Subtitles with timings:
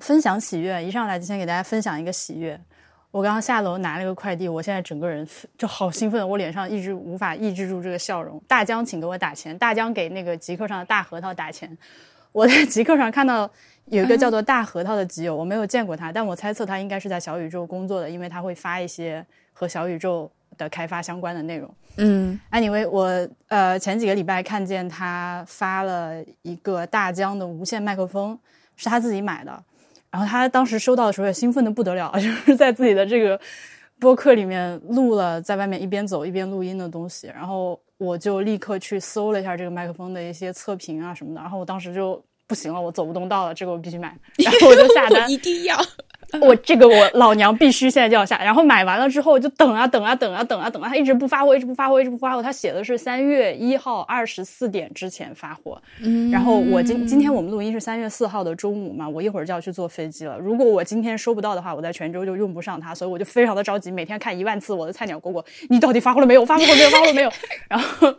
[0.00, 2.58] 分享喜悦，一上来就先给大家分享一个喜悦。
[3.12, 5.26] 我刚刚下楼拿了个快递，我现在整个人
[5.58, 8.40] 就好兴奋，我脸上一直无法抑制住这个笑容。
[8.46, 9.56] 大疆，请给我打钱！
[9.58, 11.76] 大疆给那个极客上的大核桃打钱！
[12.30, 13.50] 我在极客上看到
[13.86, 21.68] 有一个叫做大核桃的极友，我没有见过他，但我猜测他应该是在小宇宙工作的，因为他会发一些和小宇宙的开发相关的内容。
[21.96, 28.38] 嗯，anyway，我呃前几个礼拜看见他发了一个大疆的无线麦克风，
[28.76, 29.64] 是他自己买的。
[30.10, 33.40] 然后他当时收到的时候也兴奋的不得了， 就是在自己的这个
[33.98, 37.28] 播客里面录了在外面一边走一边录音的东西。
[37.28, 41.40] 然后我就立刻去搜了一下这个麦克风的一些测评啊什么的。
[41.40, 44.16] 然后我当时就不行了，我走不动道了，这个我必须买。
[44.38, 45.76] 然后我就下单， 一定要。
[46.40, 52.42] 我这个我老娘必须现在就要下，然后买完了之后就等啊等啊等啊等啊等啊，他一直不发货，一直不发货，一直不发货。
[52.42, 55.80] 他写的是三月一号二十四点之前发货。
[56.02, 60.38] 嗯，然后我今今天我们录音是三月四号的中午嘛，我一会儿就要去坐飞机了。
[60.38, 66.44] 如果我今天收不到的话，我在泉州就用不上它，所以我就非常的着急，每天看一万次我的菜鸟蝈蝈，你到底发货了没有？
[66.46, 66.90] 发货了没有？
[66.90, 67.32] 发货了没有？
[67.68, 68.14] 然后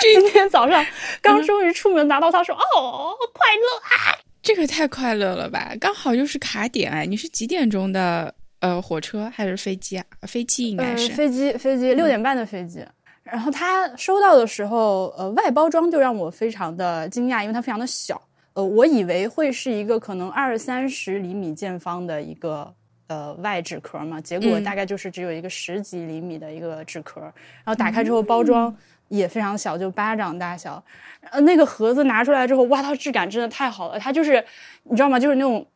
[0.00, 0.84] 今天早上
[1.20, 4.18] 刚终于出门拿到它，说哦，快乐啊！
[4.46, 5.74] 这个太快乐了吧！
[5.80, 10.06] 刚好又是卡点哎，你是几点钟的呃火车还是飞机啊？
[10.22, 12.86] 飞机应该是飞机，飞机六点半的飞机。
[13.24, 18.22] 然后他收到的时候，呃，外包装就让我非常的惊讶，因为它非常的小。
[18.52, 22.72] 呃，我以为会是一个可能二三十厘米见方的一个
[23.08, 27.20] 呃外纸壳嘛，结果大概就是只有一个十几厘米的一个纸壳。
[27.20, 28.74] 然后打开之后，包装
[29.08, 30.82] 也非常小，就巴掌大小。
[31.30, 33.98] 呃，那个盒子拿出来之后，哇，它质感真的太好了。
[33.98, 34.44] 它就是
[34.84, 35.18] 你知道吗？
[35.18, 35.66] 就是那种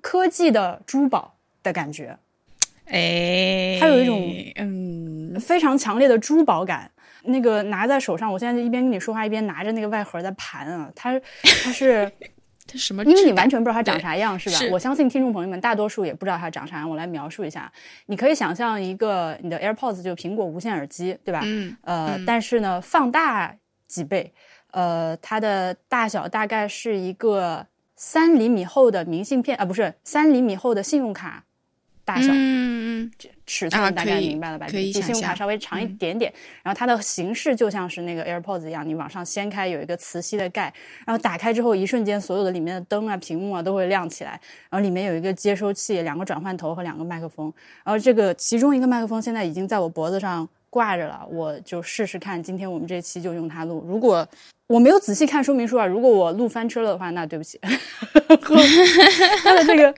[0.00, 2.16] 科技的珠宝的感觉。
[2.86, 6.90] 哎，它有一种嗯非常强烈的珠宝感。
[7.24, 10.90] 那个拿在手上，我现在就一边跟你说话，一边拿着那个外盒在盘啊。
[10.96, 12.10] 它它是
[12.70, 13.04] 它什么？
[13.04, 14.56] 因为你完全不知道它长啥样，是吧？
[14.56, 16.88] 是我相信听众朋友们大多数也不知道它长啥样。
[16.88, 17.70] 我来描述一下，
[18.06, 21.40] 你可以想象一个你的 AirPods 就苹果无线耳机，对吧？
[21.44, 23.54] 嗯呃，但是呢，放大
[23.88, 24.32] 几倍。
[24.72, 27.66] 呃，它的大小大概是一个
[27.96, 31.44] 三厘米厚的明信片啊，不是三厘米厚的信用卡
[32.04, 33.10] 大小，嗯嗯
[33.52, 34.68] 尺寸大概明白了吧？
[34.70, 36.32] 可以比信用卡稍微长一点点。
[36.62, 40.72] 然后它的形式就像是那个 AirPods 一样，你往上掀开有一个磁吸的盖，
[41.04, 44.40] 然后打开之后，一瞬间所有的里面的灯啊、屏幕啊都会亮起来。
[44.70, 47.52] 然后里面有一个接收器、两个转换头和两个麦克风。
[47.84, 52.40] 然后这个其中一个麦克风现在已经在我脖子上挂着了，我就试试看。
[52.40, 53.84] 今天我们这期就用它录。
[53.84, 54.24] 如果
[54.68, 57.58] 我没有仔细看说明书啊，如果我录翻车了的话，那对不起。
[59.42, 59.92] 它的这个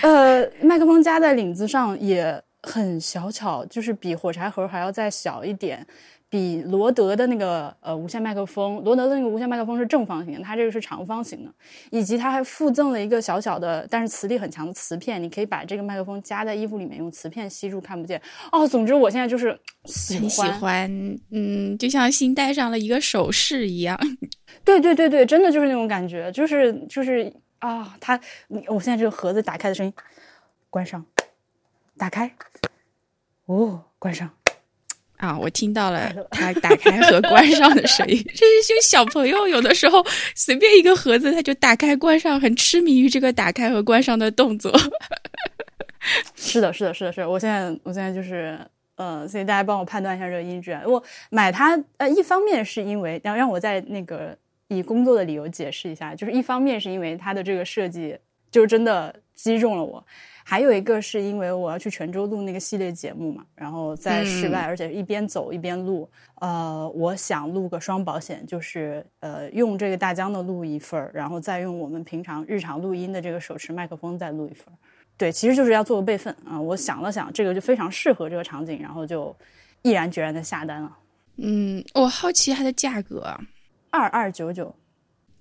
[0.00, 5.86] 呃麦克风夹在领子上也很小巧，就是比火柴盒还要再小一点，
[6.28, 11.50] 比罗德的那个呃无线麦克风，罗德的那个无线麦克风是正方形，它这个是长方形的，
[11.90, 18.20] 以及它还附赠了一个小小的但是磁力很强的磁片，你可以把这个麦克风夹在衣服里面，用磁片吸住看不见。
[18.50, 20.90] 哦，总之我现在就是喜你喜欢，
[21.30, 23.98] 嗯，就像新戴上了一个首饰一样。
[24.64, 28.20] 对对对对，真的就是那种感觉，就是就是啊，它，
[28.66, 29.92] 我现在这个盒子打开的声音，
[30.68, 31.04] 关上，
[31.98, 32.32] 打开，
[33.46, 34.30] 哦，关上。
[35.16, 38.16] 啊，我听到了它打开和关上的声音。
[38.36, 40.00] 这是就小朋友有的时候
[40.36, 44.72] 随便一个盒子，他就打开关上，很痴迷于这个打开和关上的动作。
[46.36, 47.28] 是的，是的，是的，是的。
[47.28, 48.56] 我现在，我现在就是，
[48.94, 50.80] 呃，所以大家帮我判断一下这个音质。
[50.86, 54.38] 我买它，呃，一方面是因为，让让我在那个
[54.68, 58.16] 以工作的理由解释一下，就是一方面是因为它的这个设计
[58.52, 60.06] 就是真的击中了我。
[60.50, 66.08] 还有一个是因为我要去泉州录那个系列节目嘛，然后在室外，而且一边走一边录。
[66.36, 74.76] 呃，我想录个双保险，就是呃用这个大疆的录一份儿，然后再用我们平常日常录音的这个手持麦克风再录一份儿。
[75.18, 76.58] 对，其实就是要做个备份啊。
[76.58, 79.36] 我想了想，这个就非常适合这个场景，然后就
[79.82, 80.96] 毅然决然的下单了。
[81.36, 83.38] 嗯，我好奇它的价格，
[83.90, 84.74] 二二九九，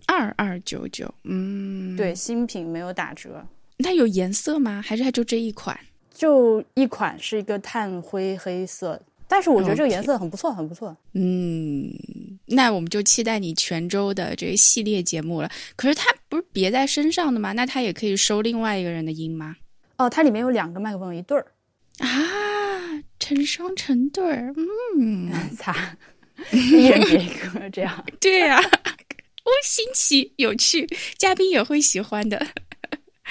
[0.06, 1.10] 二二九九。
[1.24, 3.42] 嗯，对，新品没有打折。
[3.84, 4.82] 它有颜色吗？
[4.86, 5.80] 还是它就这一款？
[6.14, 10.96] 就一款是一个炭灰黑色，但是我觉得这个颜色很不错，很不错。
[11.14, 11.94] 嗯，
[12.48, 15.52] 那我们就期待你泉州的这个系列节目了。
[15.76, 17.52] 可是它不是别在身上的吗？
[17.52, 19.56] 那它也可以收另外一个人的音吗？
[19.98, 21.46] 哦，它里面有两个麦克风，一对儿
[22.00, 22.08] 啊，
[23.20, 24.54] 成双成对儿。
[25.00, 25.98] 嗯， 擦，
[26.52, 28.04] 一人别一个，这样。
[28.20, 28.58] 对呀、
[29.46, 30.88] 哦，新奇有趣，
[31.18, 32.48] 嘉宾也会喜欢的。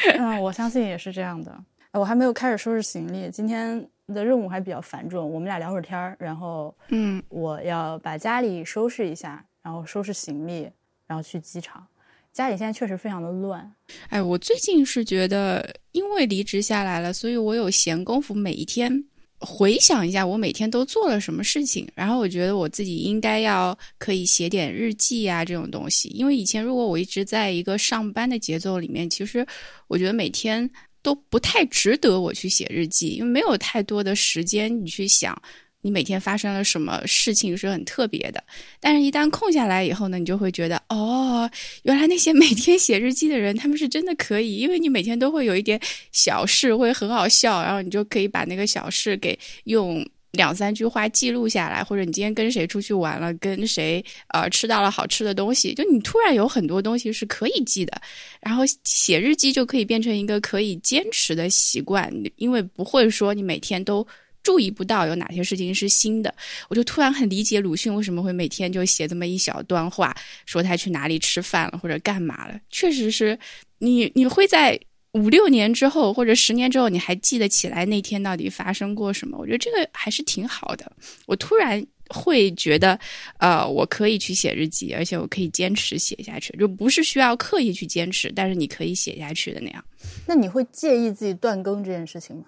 [0.18, 1.56] 嗯，我相信也是这样的。
[1.92, 5.30] 我还没有开始收拾行李，今天的任务还比较繁重。
[5.30, 10.70] 我们俩聊会儿天儿，然后嗯，我要把家里收拾一下，然后收拾行李，
[11.06, 11.86] 然后去机场。
[12.32, 13.72] 家里现在确实非常的乱。
[14.10, 19.04] 哎，我最近是觉得，因为离职下来了，所以我有闲工夫，每一天
[19.38, 21.86] 回想一下我每天都做了什么事情。
[21.94, 26.08] 然后我觉得我自己应该要可以写点日记啊，这种东西。
[26.08, 29.46] 因为以前如果我一直在一个上班的节奏里面，其实
[29.88, 30.68] 我觉得每天
[31.02, 35.40] 都不太值得我去写日记，因为没有太多的时间你去想。
[35.86, 38.42] 你每天发生了什么事情是很特别的，
[38.80, 41.48] 但是，一旦空下来以后呢，你就会觉得，哦，
[41.84, 45.80] 原来那些 每天写日记的人，他们是真的可以，因为你每天都会有一点
[46.10, 54.04] 小事会很好笑，然后你就可以把那个小事给用两三句话记录下来，或者你今天跟谁出去玩了，跟谁
[54.34, 58.02] 呃吃到了好吃的东西，就你突然有很多东西是可以记的，
[58.40, 64.04] 然后写日记就可以变成一个可以坚持的习惯，因为不会说你每天都。
[64.46, 66.32] 注意不到有哪些事情是新的，
[66.68, 72.56] 我就突然很理解鲁迅为什么会每天就写这么一小段话，说他去哪里吃饭了或者干嘛了。
[72.70, 73.36] 确实是
[73.78, 74.78] 你，你会在
[75.14, 79.36] 五六年之后或者十年之后，你还记得起来那天到底发生过什么？
[79.36, 80.92] 我觉得这个还是挺好的。
[81.26, 82.96] 我突然会觉得，
[83.40, 89.84] 呃，我可以去写日记，而且我可以坚持写下去，就不是需要刻意去坚持，但是你可以写下去的那样。
[90.24, 92.44] 那你会介意自己断更这件事情吗？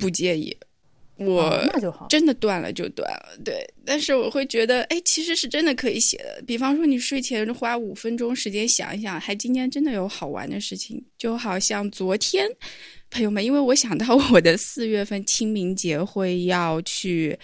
[0.00, 0.56] 不介意。
[1.18, 3.66] 我那就好，真的断了就断了，对。
[3.84, 6.42] 但是我会觉得，哎，其实是真的可以写的。
[6.46, 12.48] 比方说，你睡前花五分钟时间想一想，还今天真的有好玩的事情，就好像昨天，
[13.10, 17.36] 朋友们，因为我想到我的四月份清明节会要去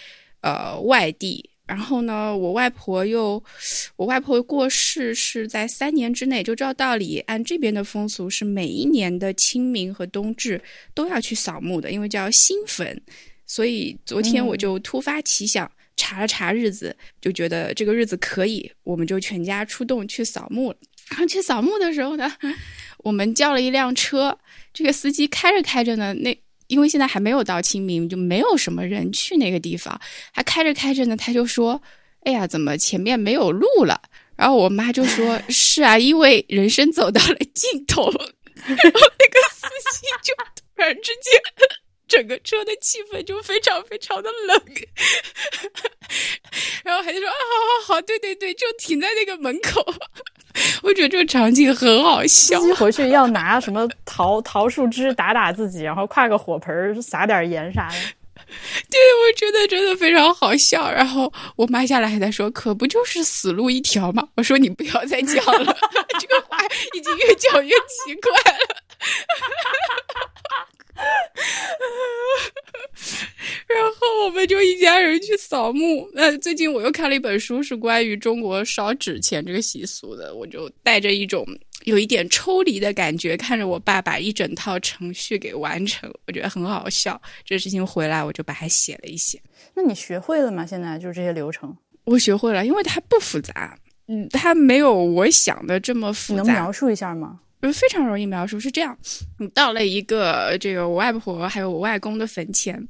[0.42, 3.42] 呃外地，然后呢，我外婆又
[3.96, 10.60] 我外婆过世是在三年之内，就照道理按这边的风俗是每一年的清明和冬至
[10.94, 13.02] 都要去扫墓的，因为叫新坟。
[13.46, 20.76] 所以昨天我就突发奇想，查了查日子，就觉得这个日子可以，我们就全家出动去扫墓了。
[21.10, 22.32] 然后去扫墓的时候呢，
[23.04, 24.38] 我们叫了一辆车，
[24.72, 26.36] 这个司机开着开着呢，那
[26.68, 30.00] 因为现在还没有到清明，就没有什么人去那个地方。
[30.32, 31.80] 他开着开着呢，他就说
[32.24, 34.00] ：“哎呀，怎么前面没有路了？”
[34.34, 38.10] 然后我妈就说： “是啊，因为人生走到了尽头。
[38.64, 41.32] ”然后那个司机就突然之间。
[42.06, 44.62] 整个车的气氛就非常非常的冷，
[46.84, 49.84] 然后还就说啊，好好好，对对对，就停在那个门口。
[50.82, 52.60] 我觉得这个场景很好笑。
[52.76, 57.94] 回去要拿什么桃 桃树枝打打自己，然后挎个火盆撒点盐啥的。
[58.90, 60.88] 对，我觉得真的非常好笑。
[60.90, 65.76] 然后我妈下来还在说：“可不就是死路一条吗？”我说：“你不要再讲了，
[66.20, 66.58] 这个话
[66.94, 68.58] 已经越讲越奇怪了。”
[73.66, 76.08] 然后我们就一家人去扫墓。
[76.14, 80.34] 那最近我又看了一本书，是关于中国烧纸钱这个习俗的。
[80.34, 81.46] 我就带着一种
[81.84, 87.20] 有一点抽离的感觉，看着我爸把一整套程序给完成，我觉得很好笑。
[87.44, 89.40] 这事情回来，我就把它写了一写。
[89.74, 90.64] 那你学会了吗？
[90.64, 93.76] 现在就是这些流程，我学会了，因为它不复杂。
[94.06, 96.42] 嗯，它没有我想的这么复杂。
[96.42, 97.40] 能描述一下吗？
[97.64, 98.94] 就非常容易描述，是这样：
[99.38, 102.86] 你到了一个这个我外婆还有我外公的坟前，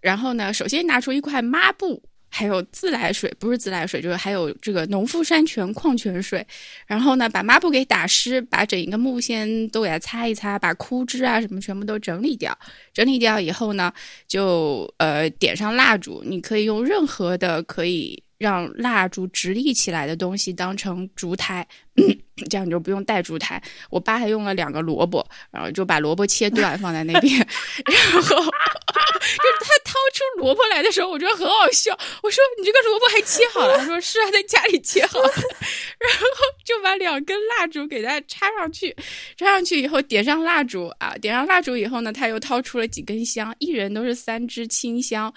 [0.00, 6.44] 然后呢，首先拿出一块抹布，还有自来水，不是自来水，就是还有这个农夫山泉矿泉水，
[6.88, 12.58] 然后呢，把抹布给打湿，把整一个木先都给它擦一擦，把枯枝啊什么全部都整理掉。
[12.92, 13.92] 整理掉以后呢，
[14.26, 18.20] 就呃点上蜡烛，你可以用任何的可以。
[18.40, 21.66] 让蜡烛直立起来的东西当成烛台，
[22.48, 23.62] 这样你就不用带烛台。
[23.90, 27.36] 我爸还用了两个萝卜，然后就把萝卜切断放在那边，
[27.84, 31.92] 然后就是他掏出萝卜来的时候，我觉得很好笑。
[32.22, 35.28] 我说：“你这个萝卜还切好了？”他说：“是啊，在家里切好了。
[36.00, 36.26] ”然后
[36.64, 38.96] 就把两根蜡烛给它插上去，
[39.36, 45.30] 插上去以后点上蜡烛啊，点上蜡烛以后呢，他又掏出了几根香，一人都是三支清香。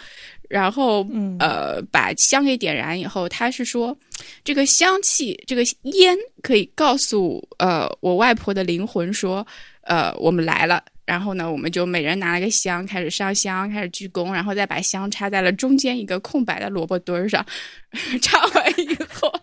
[0.53, 1.03] 然后，
[1.39, 3.97] 呃，把香给点燃以后，他是说，
[4.43, 9.43] 这个香气，这个烟可以告诉呃我外婆的灵魂说，
[9.81, 10.83] 呃，我们来了。
[11.05, 17.43] 然后呢，我们就每人拿了个香，开始上香，开始鞠躬，然后再把香插在了中间一个空白的萝卜墩儿上。
[18.21, 19.33] 插完以后。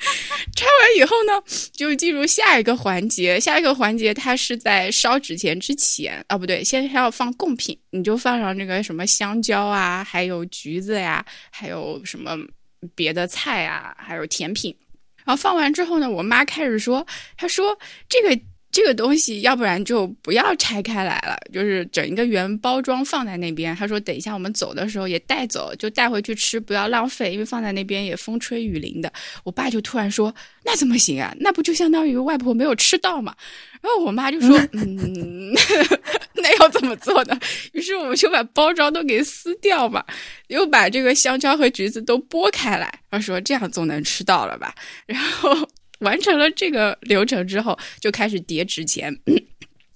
[0.56, 1.42] 拆完以后呢，
[1.72, 3.38] 就进入下一个环节。
[3.38, 12.36] 下一个环节，它是在烧纸钱之前啊，不对，先还要放贡品，你就放上那个什么香蕉啊，还有橘子呀，还有什么
[12.94, 14.74] 别的菜啊，还有甜品。
[15.24, 17.78] 然后放完之后呢，我妈开始说，她说
[18.08, 23.74] 这个这个东西要不然就不要拆开来了， 就是整一个原包装放在那边。
[23.74, 29.12] 他说等一下我们走的时候也带走，就带回去吃，不要浪费，因为放在那边也风吹雨淋的。
[29.44, 30.32] 我爸就突然说
[30.64, 31.34] ：“那怎么行啊？
[31.40, 33.34] 那不就相当于外婆没有吃到嘛？”
[33.82, 35.52] 然后我妈就说：“嗯，
[36.34, 37.36] 那要怎么做呢？”
[37.72, 40.04] 于是我们就把包装都给撕掉嘛，
[40.46, 44.72] 又把这个香蕉和橘子都剥开来，然后说这样总能吃到了吧？
[45.06, 45.68] 然后。
[46.00, 49.16] 完成了这个流程之后，就开始叠纸钱。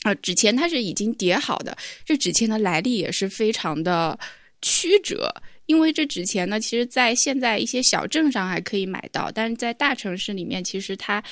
[0.03, 1.77] 啊，纸钱它是已经叠好的。
[2.05, 4.19] 这纸钱的来历也是非常的
[4.61, 5.35] 曲折，
[5.67, 11.23] 因为这纸钱呢，其实在现在一些小镇上还可以买到，但是在大城市里面，其实它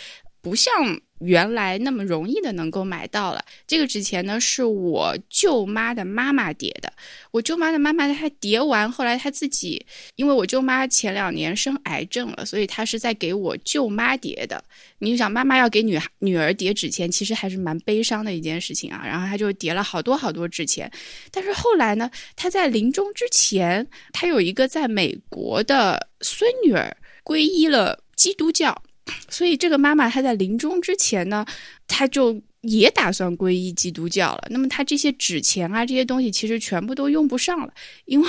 [0.43, 0.73] 不像。
[1.25, 6.93] 原来那么容易的能够买到了这个纸钱呢，是我舅妈的妈妈叠的。
[7.31, 14.65] 我舅妈的妈妈她叠完，后来她自己，因为我舅妈前两年生癌症了，所以她是在给我舅妈叠的。
[14.99, 19.05] 你就想，妈妈要给女女儿叠纸钱，其实还是蛮悲伤的一件事情啊。
[19.07, 20.91] 然后她就叠了好多好多纸钱，
[21.31, 28.83] 但是后来呢，她在临终之前，她有一个在美国的孙女儿皈依了基督教。
[29.29, 31.45] 所以，这个妈妈她在临终之前呢，
[31.89, 34.47] 她就也打算皈依基督教了。
[34.51, 37.73] 那么，她这些纸钱啊，这些东西其实全部都用不上了，
[38.05, 38.29] 因为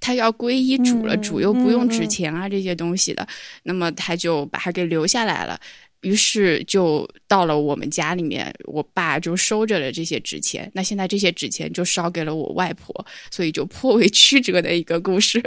[0.00, 3.26] 她要皈依主了，主又不用纸钱啊这些东西的。
[3.62, 5.58] 那么，她就把它给留下来了。
[6.02, 10.68] 于是，就到了我们家里面，我爸就收着了这些纸钱。
[10.74, 15.40] 那现在这些纸钱就烧给了我外婆，所以就颇为曲折的一个故事。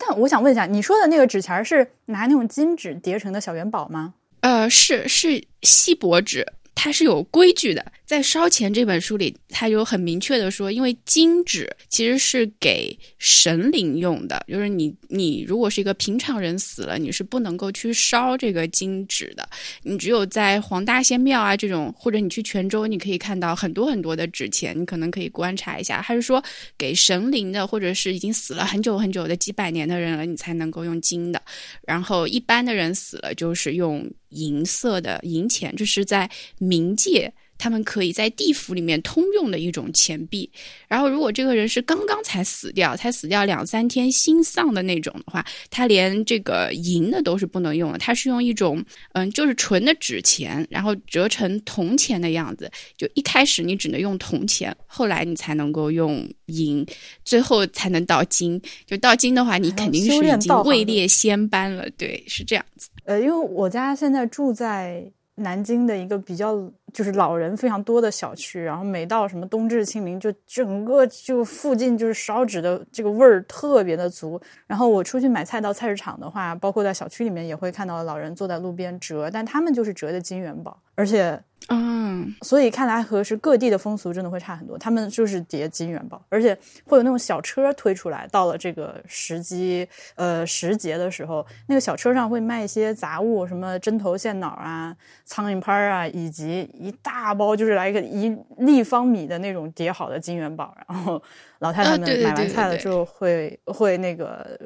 [0.00, 4.14] 但我想问一下，你说的那个纸钱儿是拿那种金纸叠成的小元宝吗？
[4.40, 6.46] 呃，是是锡箔纸。
[6.82, 19.46] 它是有规矩的，在《烧钱》这本书里，它有很明确的说，因为金纸其实是给神灵用的，就是你你如果是一个平常人死了，你是不能够去烧这个金纸的，
[19.82, 26.42] 你只有在黄大仙庙啊这种，或者你去泉州，你可以看到很多很多的纸钱，你可能可以观察一下，还是说
[26.78, 31.42] 给神灵的，或者是已经死了很久很久的几百年的人了，你才能够用金的，
[31.86, 34.10] 然后一般的人死了就是用。
[34.30, 37.32] 银色的银钱，这是在冥界。
[37.62, 40.50] 他们可以在地府里面通用的一种钱币，
[40.88, 48.82] 然后如果这个人是刚刚才死掉，才死掉两三天心丧的那种的话，他连这个银的都是不能用的，他是用一种
[49.12, 52.70] 嗯，就是纯的纸钱，然后折成铜钱的样子。
[52.96, 56.82] 就一开始你只能用铜钱，后来你才能够用银，
[57.26, 58.58] 最后才能到金。
[58.86, 61.86] 就到金的话，你肯定是已经位列仙班了。
[61.98, 62.88] 对，是这样子。
[63.10, 65.10] 呃，因为我家现在住在。
[65.40, 66.54] 南京的一个比较
[66.92, 74.40] 就是老人非常多的小区，然后每到什么冬至清明，就整个就附近就是烧纸的这个味儿特别的足。
[74.66, 81.40] 然后我出去买菜到菜市场的话，包括在小区里面也会看到老人坐在路边折，但他们就是折的金元宝，而且。
[81.68, 84.78] 嗯，所以看来和是各地的风俗真的会差很多。
[84.78, 86.56] 他们就是叠金元宝，而且
[86.86, 88.26] 会有那种小车推出来。
[88.32, 100.74] 到了这个时机，呃，时节的时候，那个小车上会卖一些杂物，什么针头线脑啊、苍蝇拍啊，以及一大包就是来一个一立方米的那种叠好的金元宝。
[100.88, 101.22] 然后
[101.58, 104.58] 老太太们买完菜了之后，会会那个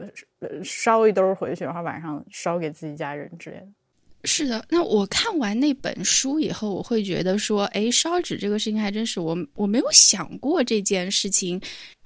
[0.63, 3.67] 烧一兜回去，然后晚上烧给自己家人之类的。
[4.27, 11.61] 是的，那我看完那本书以后，我会觉得说，哎，烧纸这个事情还真是我我没有想过这件事情。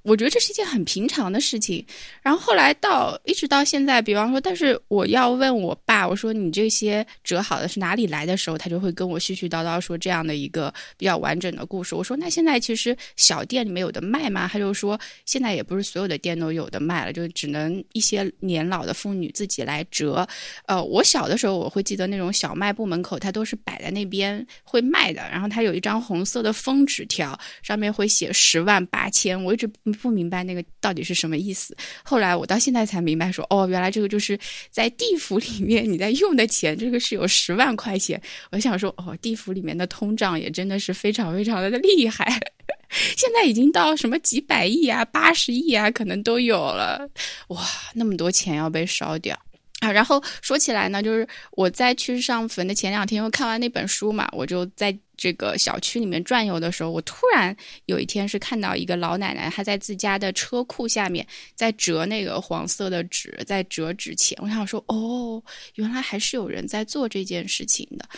[0.08, 1.84] 我觉得这是一件很平常的事情，
[2.22, 11.94] 然后后来到一直到现在，比方说，但是我要问我爸，我说你这些折好的是哪里来的时候，他就会跟我絮絮叨叨说这样的一个比较完整的故事。
[11.94, 14.48] 我说那现在其实小店里面有的卖吗？
[14.50, 20.26] 他就说现在也不是所有的店都有的卖了，就只能一些年老的妇女自己来折。
[20.64, 29.68] 呃，我小的时候我会记得那种小卖部门口，它都是摆在那边会卖的，然后它有一张红色的封纸条，上面会写十万八千，我一直。
[29.98, 34.38] 不明白那个到底是什么意思，后来我到现在才明白，说哦，原来这个就是
[34.70, 38.20] 在地府里面你在用的钱，这个是有十万块钱。
[38.50, 42.24] 我想说，哦，地府里面的通胀也真的是非常非常的厉害，
[43.16, 47.08] 现在已经到什么几百亿啊、八十亿啊，可能都有了。
[47.48, 47.62] 哇，
[47.94, 49.38] 那么多钱要被烧掉。
[49.80, 57.56] 啊，然后说起来呢，就是我在去上坟的前两天，又看完那本书嘛，我就在这个小区里面转悠的时候，我突然
[57.87, 64.37] 有一天是看到一个老奶奶，她在自家的车库下面在折那个黄色的纸，在折纸钱。
[64.42, 65.40] 我想说，哦，
[65.76, 68.08] 原来还是有人在做这件事情的。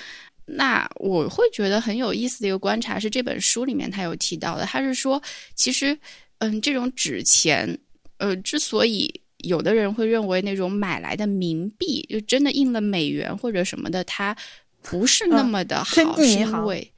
[0.47, 5.23] 那我会觉得很有意思的一个观察是，这本书里面他有提到的，他是说，
[5.55, 5.95] 其实，
[6.39, 7.79] 嗯，这种纸钱，
[8.17, 9.21] 呃，之所以。
[9.43, 14.37] 有的人会认为那种买来的冥币，就真的印了美元或者什么的，它
[14.83, 16.93] 不是那么的好，是因为，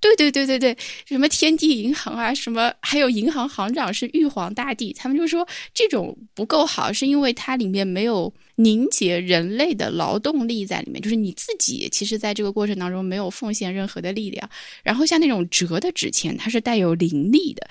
[0.00, 0.76] 对对对对对，
[1.06, 14.48] 什么天地银行啊，什么还有银行行长是玉皇大帝，他们就说这种不够好，是因为它里面没有凝结人类的劳动力在里面，就是你自己其实在这个过程当中没有奉献任何的力量。
[14.82, 17.68] 然后像那种折的纸钱，它是带有灵力的。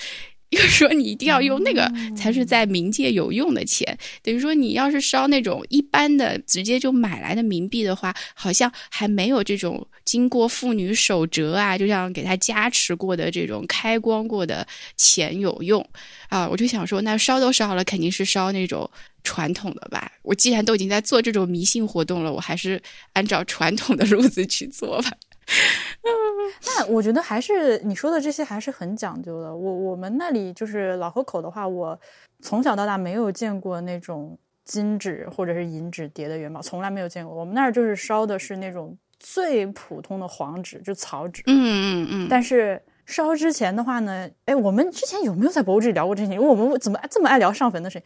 [0.50, 15.86] 又说你一定要用那个才是在冥界有用的钱，等于说你要是烧那种一般的直接就买来的冥币的话，好像还没有这种经过妇女手折啊，就像给他加持过的这种开光过的钱有用
[16.30, 16.48] 啊。
[16.48, 18.90] 我就想说，那烧都烧了，肯定是烧那种
[19.24, 20.10] 传统的吧。
[20.22, 25.12] 我既然都已经在做这种迷信活动了，我还是按照传统的路子去做吧。
[26.66, 29.54] 那我觉得还是你说的这些还是很讲究的。
[29.56, 32.00] 我我们那里就是老河口的话，我
[32.42, 37.34] 从小到大没有见过那种金纸或者是银纸叠的元宝，从来没有见过。
[37.34, 41.42] 我们那儿就是烧的是那种最普通的黄纸，就草纸。
[41.48, 42.28] 嗯嗯嗯。
[42.30, 46.34] 但是烧之前的话呢，哎，我们之前有没有在博物志里聊过这些？
[46.34, 48.00] 因为我们怎么这么爱聊上坟的事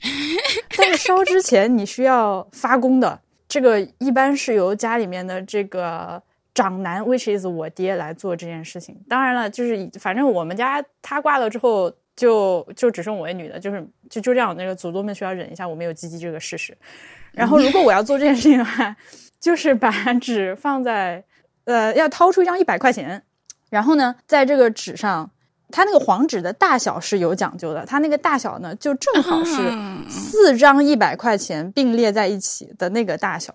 [0.00, 0.10] 情？
[0.76, 6.22] 但是烧之前你需要发功的，这个一般是由家里面的这个。
[6.54, 8.98] 长男，which is 我爹来做这件事情。
[9.08, 14.54] 当然了，就是反正我们家他挂了之后，就就只剩我一女的，就是就就这样。
[14.56, 16.76] 那个祖宗们需要忍一下我没有鸡鸡这个事实。
[17.32, 18.94] 然后，如果我要做这件事情的话，
[19.40, 21.24] 就是把纸放在
[21.64, 23.22] 呃，要掏出一张一百块钱，
[23.70, 25.30] 然后呢，在这个纸上，
[25.72, 27.84] 它那个黄纸的大小是有讲究的。
[27.86, 29.56] 它那个大小呢，就正好是
[30.08, 33.52] 四张一百块钱并列在一起的那个大小。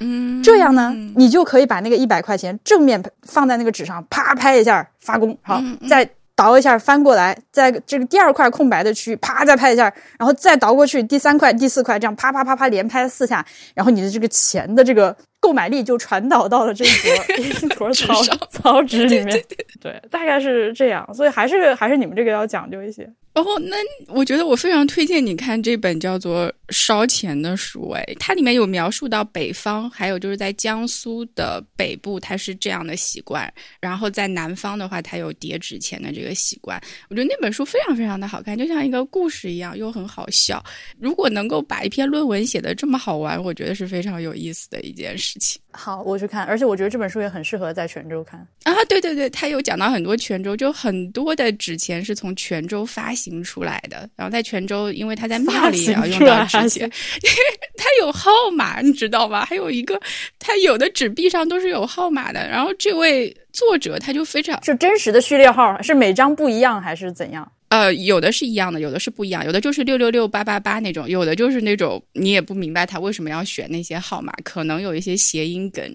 [0.00, 18.14] 嗯，这样呢，你就可以把那个一百块钱正面放在那个纸上，啪拍一下发功，好，再倒一下翻过来，在这个第二块空白的区域，啪再拍一下，然后再倒过去第三块、第四块，这样啪啪啪啪连拍四下，然后你的这个钱的这个购买力就传导到了这一坨 一坨草
[18.50, 19.44] 草纸里面，
[19.80, 23.10] 对，大概是这样，所以还是还是你们这个要讲究一些。
[23.32, 23.76] 然后，那
[24.08, 33.48] 我觉得我非常推荐你看这本叫做《烧钱》的书，哎，它里面有描述到北方，还有就是在江苏的北部，它是这样的习惯；
[33.80, 36.80] 然后在南方的话，它有叠纸钱的这个习惯。
[37.08, 40.62] 我觉得那本书非常非常的好看，就像一个故事一样，又很好笑。
[40.98, 45.62] 如果能够把一篇论文写得这么好玩，我觉得是非常有意思的一件事情。
[45.72, 48.74] 好，我去看，而且我觉得这本书也很适合在泉州看啊！
[48.88, 54.08] 对对对，他有讲到很多泉州，就很多的纸钱是从泉州发行出来的。
[54.16, 57.36] 然后在泉州，因为他在庙里也要用到纸钱，因为
[57.76, 59.44] 他有号码，你知道吗？
[59.44, 60.00] 还有一个，
[60.38, 62.48] 他有的纸币上都是有号码的。
[62.48, 67.50] 然后这位作者他就非常是真实的序列号，是每张不一样还是怎样？
[67.68, 75.94] 呃，有的是一样的，有的是不一样，有的就是六六六八八八那种，有的就是那种你也不明白他为什么要选那些号码，可能有一些谐音梗。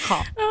[0.00, 0.42] 好啊，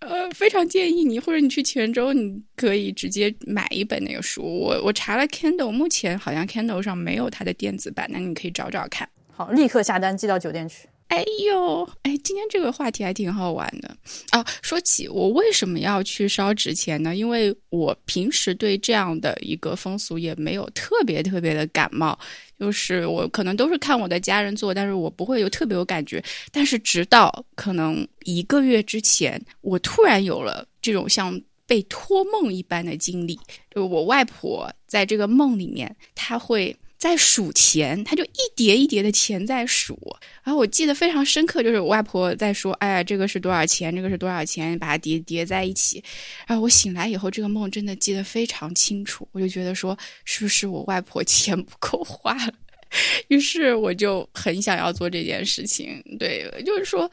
[0.00, 4.42] 呃，非常建议你，或者你去泉州，你可以直接买一本那个书。
[4.42, 9.08] 我我查了 Kindle，目前好像 Kindle 上没有它的电子版，那你可以找找看。
[9.32, 10.88] 好，立刻下单寄到酒店去。
[11.08, 13.96] 哎呦，哎，今天这个话题还挺好玩的
[14.30, 14.44] 啊！
[14.60, 17.14] 说起我为什么要去烧纸钱呢？
[17.14, 22.18] 因为我平时对这样的一个风俗也没有特别特别的感冒，
[22.58, 26.22] 就是我可能都是看我的家人做，但是我不会有特别有感觉。
[26.50, 33.38] 但是直到可能一个月之前，我突然有了这种像被托梦一般的经历，
[33.70, 36.76] 就我外婆在这个梦里面，她会。
[37.06, 39.96] 在数钱，他就一叠一叠的钱在数，
[40.42, 43.94] 然后我记得非常深刻，就是我外婆在说：“哎呀，这个是多少钱？
[43.94, 44.76] 这个是多少钱？
[44.76, 46.02] 把它叠叠在一起。”
[46.48, 52.52] 然后我醒来以后，这个梦真的记得非常清楚，我就觉得说，是不是我外婆钱不够花了？
[53.28, 56.02] 于是我就很想要做这件事情。
[56.18, 57.08] 对，就是说，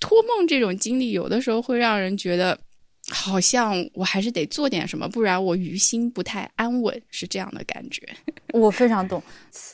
[0.00, 2.58] 托梦这种经历，有的时候会让人觉得。
[3.10, 8.06] 好像我还是得做点什么，不然我于心不太安稳，是这样的感觉。
[8.52, 9.22] 我非常懂，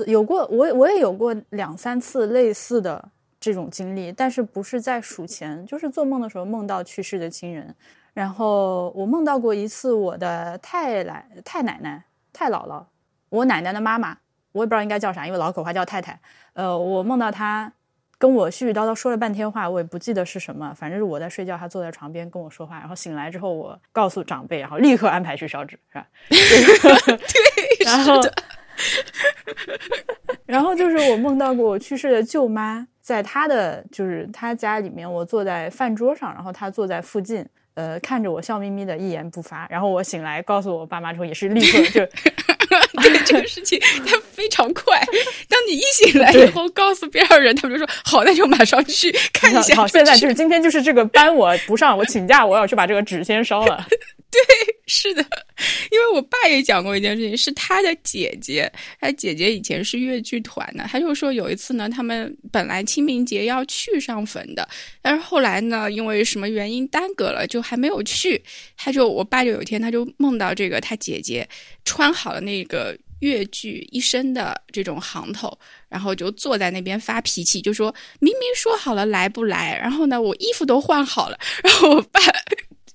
[0.07, 7.75] 有过我我也有过两三次类似的这种经历，但是不是在数钱，就是做梦的时候梦到去世的亲人。
[8.13, 12.85] 然后我梦到过一次我的太奶太奶奶太姥姥，
[13.29, 14.17] 我奶奶的妈妈，
[14.53, 16.21] 我也不知道应该叫啥，因为老口话叫太太。
[16.53, 17.73] 呃，我梦到她。
[18.25, 26.07] 跟我絮絮叨叨说了半天话，我也不记得是什么，反正是我在睡觉，他坐在床边跟我说话，然后醒来之后，我告诉长辈，然后立刻安排去烧纸，是吧？
[26.25, 28.21] 对， 然后，
[30.47, 39.67] 然后就是我梦到过我去世的舅妈，在她的就是她家里面，我坐在饭桌上，然后她坐在附近，呃，看着我笑眯眯的，一言不发。
[39.69, 42.09] 然后我醒来告诉我爸妈之后，也是立刻就。
[43.03, 45.01] 对这个事情， 它非常快。
[45.49, 53.87] 当你一醒来以后，告诉边上人，他们就说：“好，那就马上去看一下。”好，现在就是今天就是这个班我不上，我请假，我要去把这个纸先烧了。
[54.31, 54.41] 对，
[54.87, 55.23] 是的，
[55.91, 58.71] 因为我爸也讲过一件事情，是他的姐姐，
[59.01, 64.69] 他姐姐以前是越剧团的，他就说有一次呢，他们本来清明节要去上坟的，
[65.01, 68.43] 但是后来呢，因为什么原因耽搁了，就还没有去。
[68.77, 71.49] 他就我爸就有一天他就梦到这个他姐姐
[71.87, 82.21] 穿好了那个越剧一身的这种行头，然后就坐在那边发脾气，就说明明说好了来不来，然后呢我衣服都换好了，然后我爸。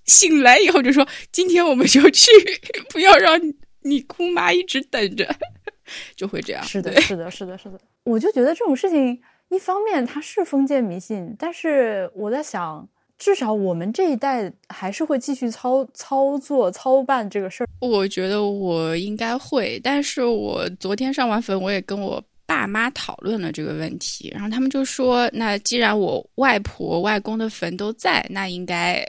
[0.10, 2.30] 醒来以后就说：“今天我们就去，
[2.90, 3.40] 不要让
[3.84, 5.34] 你姑妈一直等着。
[6.18, 6.64] ”就会这样。
[6.64, 7.80] 是的，是的，是的，是的。
[8.04, 17.68] 我就觉得这种事情，一方面它是封建迷信，但是我在想，至少我们这一代还是会继续操操作操办这个事儿。
[17.80, 29.04] 我觉得我应该会，但是我昨天上完坟，我也跟我爸妈讨论了这个问题，然后他们就说：“那既然我外婆、外公的坟都在，那应该。”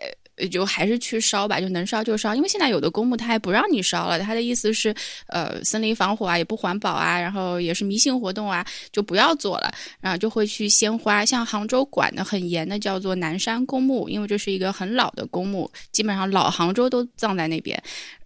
[0.49, 4.95] 就还是去烧吧，就能烧就烧，因为现在有的公墓它还不让你烧了，他的意思是，
[5.27, 11.25] 呃，森林防火啊，也不环保啊，然后也是迷信活动啊，就不要做了，然后就会去鲜花。
[11.25, 17.81] 像杭州管的很严的叫做南山公墓，因为这是一个很老的公墓，基本上老杭州都葬在那边。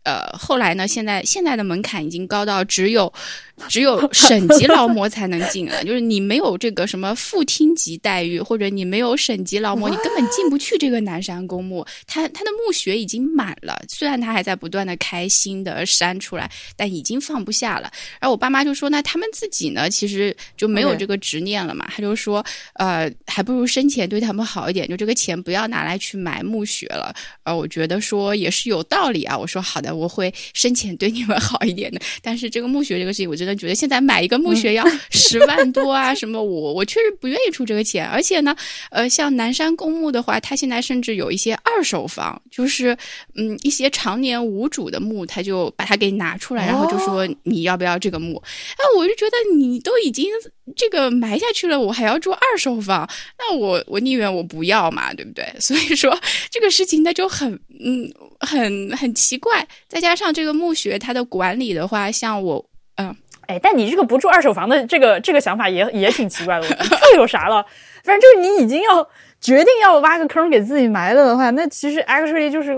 [0.05, 0.87] 呃，后来呢？
[0.87, 3.13] 现在现在的门槛已经高到只有
[3.69, 11.87] 只有省级劳模才能进了，就是你没有这个什么副厅级待遇，或者你没有省级劳模，你根本进不去这个南山公墓。
[12.07, 17.91] 他他的墓穴已经满了，虽然他还在不断的开新的山出来，但已经放不下了。
[18.21, 19.89] 然后我爸妈就说：“那他们自己呢？
[19.89, 27.15] 其实就没有这个执念了嘛。”他就说：“呃，还不如生前对他们好一点，就这个钱不要拿来去买墓穴了。”
[27.45, 29.39] 呃，我觉得说也是有道理啊。
[29.39, 29.94] 我说好的。
[29.95, 36.15] 我会深浅对你们好一点的， 但是这个墓穴这个事情，我真的觉得现在买一个墓穴要 十万多啊！
[36.15, 38.55] 什么我我确实不愿意出这个钱，而且呢，
[38.91, 42.97] 呃，像南山公墓的话，它现在甚至有一些二手房，就是
[43.35, 48.43] 嗯一些常年无主的墓，他就把它给拿出来，然后就说你要不要这个墓？
[48.77, 50.27] 哎，我就觉得你都已经
[50.75, 55.45] 这个埋下去了，我还要住二手房，那我我宁愿我不要嘛，对不对？
[55.61, 56.19] 所以说
[56.51, 59.67] 这个事情那就很嗯很很奇怪。
[59.89, 62.65] 再加上这个墓穴，它的管理的话，像我，
[62.97, 63.15] 嗯，
[63.47, 66.69] 哎，但你这个不住二手房的这个这个想法也也挺奇怪的。
[66.69, 67.65] 这有啥了？
[68.03, 69.07] 反正就是你已经要
[69.41, 72.75] 决定要挖个坑给自己埋了的话，那其实 actually 就是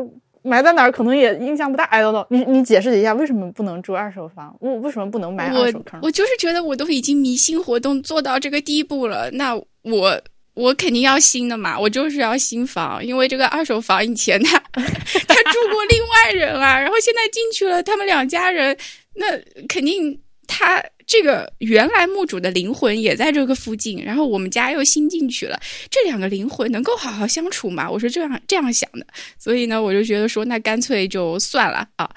[0.47, 1.85] 埋在哪儿可能也影响不大。
[1.85, 4.57] I don't know，你你解释一下为什么不能住二手房？
[4.61, 6.01] 我为什么不能买二手坑？
[6.03, 10.21] 我就是觉得我都已经迷信活动做到这个地步了，那我。
[10.57, 14.81] 我肯定要新的嘛，我就是要新房，因为这个二手房以前他他
[15.53, 18.75] 住过另外人啊，然后现在进去了，他们两家人，
[19.17, 19.27] 那
[19.69, 27.89] 肯定他这个原来墓主的灵魂也在这个附近，然后我们家又新进去了，这两个灵魂能够好好相处吗？
[27.89, 29.07] 我是这样这样想的，
[29.39, 32.11] 所以呢，我就觉得说，那干脆就算了啊。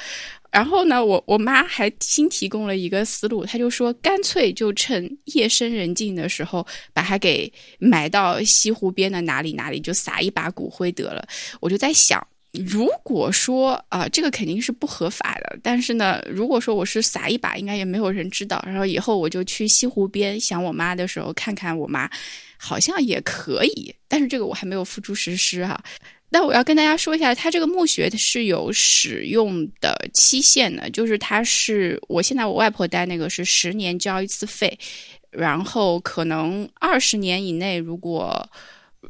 [0.51, 11.23] 然后呢，我我妈还新提供了一个思路，她就说干脆就趁夜深人静的时候，把它给埋到西湖边的哪里哪里，就撒一把骨灰得了。
[11.59, 18.59] 我就在想，如果说啊，这个肯定是不合法的，但是呢，如果说我是撒一把，应该也没有人知道。
[18.65, 22.09] 然后以后我就去西湖边想我妈的时候，看看我妈，
[22.57, 23.93] 好像也可以。
[24.07, 25.79] 但是这个我还没有付诸实施哈。
[26.31, 34.77] 那我要跟大家说一下，它这个墓穴是有使用的期限的，就是它是我现在我外婆待那个是十年交一次费，
[35.31, 38.47] 然后可能二十年以内，如果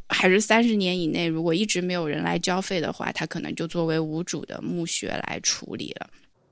[0.07, 6.09] 还是三十年以内，如果一直没有人来交费的话，它可能就作为无主的墓穴来处理了。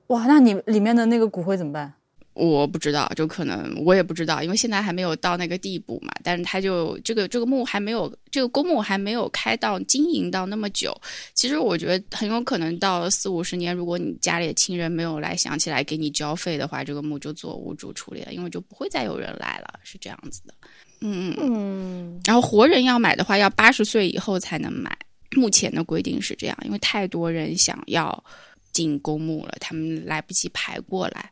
[0.08, 1.92] 哇，那你里面的那个骨灰怎么办？
[2.34, 6.12] 我不知道，就可能我也不知道，因为现在还没有到那个地步嘛。
[6.22, 10.96] 但是他就这个这个墓还没有，这个公墓还没有开到经营到那么久。
[11.34, 20.54] 其实我觉得很有可能到四五十年，如果你家里的亲人没有来想起来给你交费的话，这个墓就做无主处理了，因为就不会再有人来了，是这样子的。
[21.00, 22.20] 嗯嗯嗯。
[22.24, 24.96] 然后活人要买的话，要八十岁以后才能买。
[25.36, 28.24] 目前的规定是这样，因为太多人想要
[28.72, 31.30] 进公墓了，他们来不及排过来，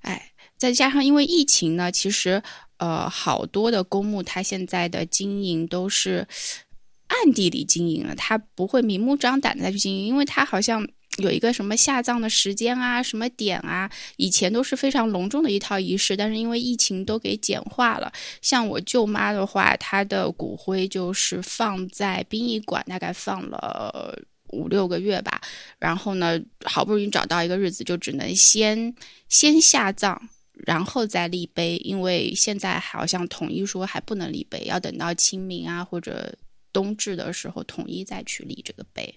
[0.00, 0.32] 哎。
[0.56, 2.42] 再加上因为疫情呢，其实
[2.78, 6.26] 呃好多的公墓它现在的经营都是
[7.06, 10.84] 暗地里经营了，它不会明目张胆的再去经营，因为它好像
[11.18, 18.12] 有一个什么下葬的时间啊、什么点啊，以前都是非常隆重的一套仪式，但是因为疫情都给简化了。
[18.42, 25.40] 像我舅妈的话，她的骨灰就是放在殡仪馆，大概放了五六个月吧，
[25.78, 28.94] 然后呢，好不容易找到一个日子，就只能先
[29.28, 30.20] 先下葬。
[30.66, 36.36] 然后再立碑，因为现在好像统一说还不能立碑，要等到清明啊或者
[36.72, 39.14] 冬至的时候统一再去立这个碑。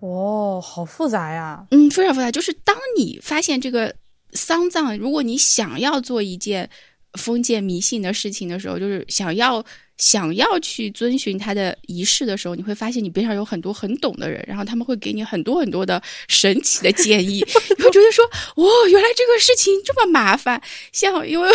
[0.00, 1.66] 哦，好复杂呀。
[1.70, 2.30] 嗯，非常复杂。
[2.30, 3.94] 就是当你发现这个
[4.32, 6.68] 丧葬，如果你想要做一件
[7.14, 9.64] 封建迷信的事情的时候，就是想要。
[9.98, 17.44] 想要去遵循他的仪式的时候，你会发现你边上有很多很懂的人，然后他们会给你很多很多的神奇的建议。
[17.76, 18.24] 你会觉得说，
[18.62, 20.62] 哇，原来这个事情这么麻烦。
[20.92, 21.50] 像因为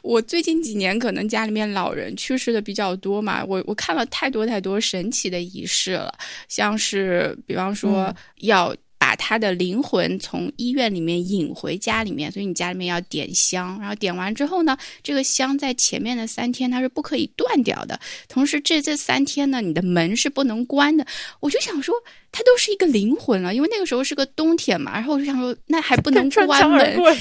[0.00, 6.10] 我最近几年可能家里面老人去世的比较多嘛，我我看了太多太多神奇的仪式了，
[6.48, 8.74] 像是比方说要。
[9.14, 18.00] 把他的灵魂从医院里面引回家里面，所以你家里面要点香，然后点完之后呢，这个香在前面的三天它是不可以断掉的。
[18.28, 21.06] 同时，这这三天呢，你的门是不能关的。
[21.38, 21.94] 我就想说，
[22.32, 24.94] 它都是一个灵魂了，因为那个时候是个冬天嘛。
[24.94, 26.78] 然后我就想说，那还不能关门？
[26.96, 27.20] 对呀，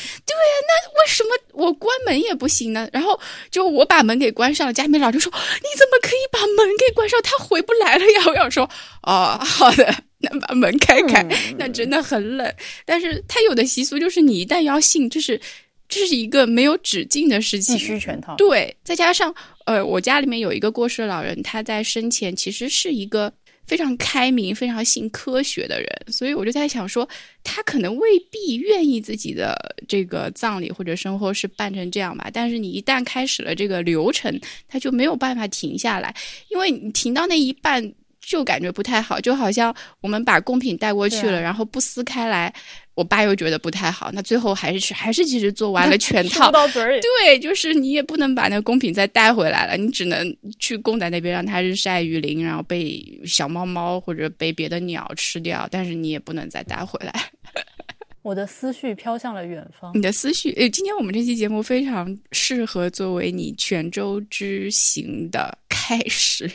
[0.65, 2.89] 那为什么我关门也不行呢？
[2.91, 3.19] 然后
[3.51, 7.21] 就我把门给关上了，家里面老就说：“你怎么可以把门给关上？
[7.21, 8.67] 他回不来了呀！”我想说
[9.03, 11.23] ：“哦，好的。”能把门开开，
[11.57, 12.53] 那真的很冷。
[12.85, 15.39] 但是他有的习俗就是，你一旦要信，这是
[15.87, 18.35] 这是一个没有止境的事情，必须全套。
[18.35, 19.33] 对，再加上
[19.65, 23.31] 呃，我家里面有一个过世的老人，他在生前其实是一个
[23.67, 27.07] 非常开明、非常信科学的人，所以我就在想说，
[27.43, 32.29] 他可能未必愿意自己的这个葬礼或者身后是办成这样吧。
[32.33, 36.15] 但是你一旦开始了这个流程，他就没有办法停下来，
[36.49, 37.93] 因为你停到那一半。
[38.25, 42.51] 就感觉不太好，就好像我们把贡品带过去了，然后不撕开来，
[42.95, 44.09] 我爸又觉得不太好。
[44.13, 57.13] 那最后还是还是其实做完了全套，到嘴里对，就是你也不能把那个贡品再带回来了，你只能去供在那边让它日晒雨淋，然后被小猫猫或者被别的鸟吃掉，但是你也不能再带回来。
[58.23, 59.91] 我的思绪飘向了远方。
[59.93, 66.49] 你的思绪，诶，今天我们这期节目非常适合作为你泉州之行的开始。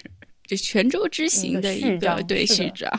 [0.48, 2.90] 就泉州之行的一个对序章，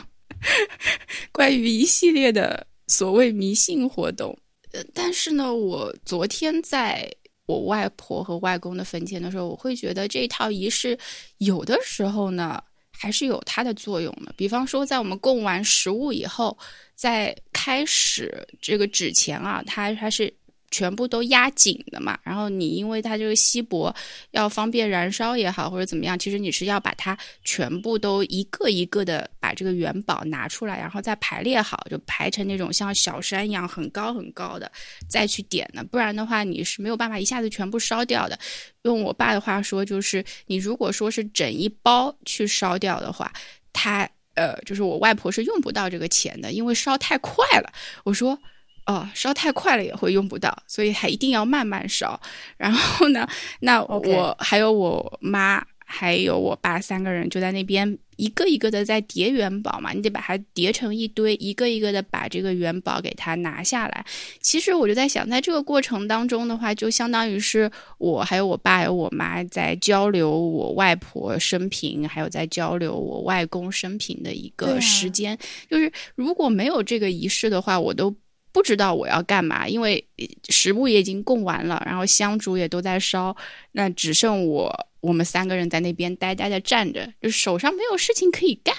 [1.32, 4.38] 关于一系列的所谓迷信活动。
[4.70, 7.12] 呃，但是呢，我昨天在
[7.46, 10.96] 我外婆和外公的坟前的时候，我会觉得这套仪式
[11.38, 14.32] 有的时候呢，还是有它的作用的。
[14.36, 16.56] 比方说，在我们供完食物以后，
[16.94, 20.32] 在开始这个纸钱啊，它还是。
[20.70, 23.94] 全部都压紧的嘛，然后你因为它这个锡箔
[24.30, 34.70] 要方便燃烧也好，或者怎么样，其实你是要把它全部都一个一个的把这个元宝拿出来，然后再排列好，就排成那种像小山一样很高很高的，
[35.08, 38.38] 再去点的，不然的话你是没有办法一下子全部烧掉的。
[38.82, 43.32] 用我爸的话说，就是你如果说是整一包去烧掉的话，
[43.72, 47.72] 他呃，就是我外婆是用不到这个钱的，因为烧太快了。
[48.04, 48.38] 我说。
[48.86, 52.20] 哦，烧太快了也会用不到，所以还一定要慢慢烧。
[52.56, 53.28] 然后呢，
[53.60, 64.04] 那我还有我妈，还有我爸三个人就在那边一个一个的在叠元宝嘛，你得把它叠成一堆，一个一个的把这个元宝给它拿下来。
[64.40, 75.38] 其实我就在想，在这个过程当中的话，就相当于是我还有我爸还有我妈在交流我外婆生平，还有在交流我外公生平的一个时间。
[75.70, 78.12] 就是如果没有这个仪式的话，我都。
[78.52, 80.04] 不知道我要干嘛，因为
[80.48, 83.36] 食物也已经供完了，然后香烛也都在烧，
[83.72, 88.74] 那只剩我我们三个人在那边呆呆的站着，就手上没有事情可以干。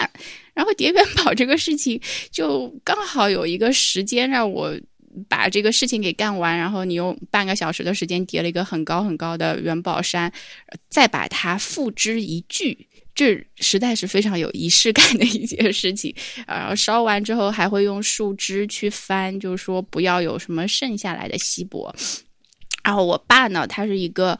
[0.53, 4.77] 然后叠元宝这个事情，就刚好有一个时间让我
[5.29, 10.31] 把这个事情给干完，然后你用半个小时的时间叠了一个很高很高的元宝山，
[10.89, 12.88] 再把它付之一炬。
[13.21, 16.12] 这实在是非常有仪式感的一件事情，
[16.47, 21.93] 然后烧完之后还会用树枝去翻，就是说不要有什么剩下来的锡箔。
[22.84, 24.36] 然后我爸呢，他是一个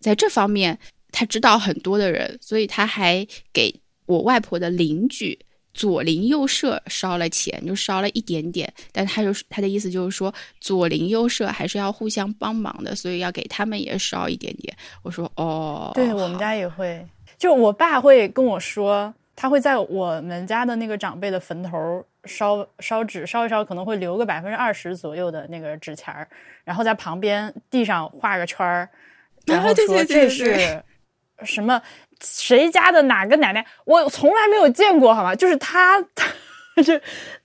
[0.00, 0.78] 在这方面
[1.10, 5.38] 他知道很多的人，所以他还给我外婆的邻居
[5.72, 8.70] 左邻右舍烧了钱，就烧了一点点。
[8.92, 14.76] 但他就是他的意思就是说，左邻右舍还是要互相帮忙的，所以要给他们也烧一点点。
[15.02, 17.02] 我说哦，对我们家也会。
[17.38, 26.26] 就我爸会跟我说，他会在我们家的那个长辈的坟头烧烧纸，烧一烧可能会留个百分之二十左右的那个纸钱儿，
[26.64, 28.88] 然后在旁边地上画个圈儿，
[29.46, 30.82] 然后说这是
[31.44, 31.80] 什么
[32.20, 35.34] 谁家的哪个奶奶，我从来没有见过，好吗？
[35.34, 36.00] 就是他，
[36.82, 36.98] 就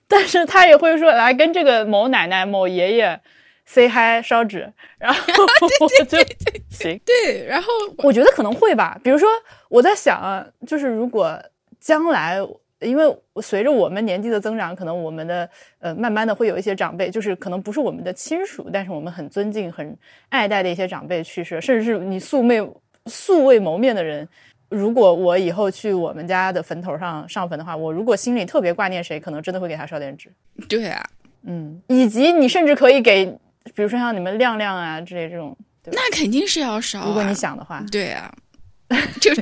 [0.08, 3.20] 但是他也会说来跟这个某奶奶、某爷爷。
[3.64, 5.20] Say hi 烧纸，然后
[5.80, 6.18] 我就
[6.70, 8.98] 行对，然后我觉得可能会吧。
[9.02, 9.28] 比如说，
[9.68, 11.40] 我在想啊，就是如果
[11.80, 12.38] 将来，
[12.80, 15.48] 因为随着我们年纪的增长，可能我们的
[15.78, 19.96] 呃，慢慢的会有一些长辈，就是可能不是我们的亲属，但是我们很尊敬、很
[20.28, 22.60] 爱戴的一些长辈去世，甚至是你素昧
[23.06, 24.28] 素未谋面的人
[24.68, 30.32] 如果我以后去我们家的坟头上上坟的话，我如果心里特别挂念谁，可能真的会给他烧点纸。
[30.68, 31.04] 对啊，
[31.44, 33.26] 嗯，以及你甚至可以给，
[33.74, 37.06] 比如说像你们亮亮啊之类这种，那肯定是要少、啊。
[37.06, 38.32] 如果你想的话，对啊，
[39.20, 39.40] 就是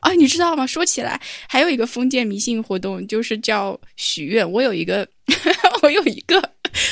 [0.00, 0.66] 啊，你知道吗？
[0.66, 4.50] 说起来，还有一个封建迷信活动，就是叫许愿。
[4.50, 5.06] 我有一个，
[5.82, 6.42] 我有一个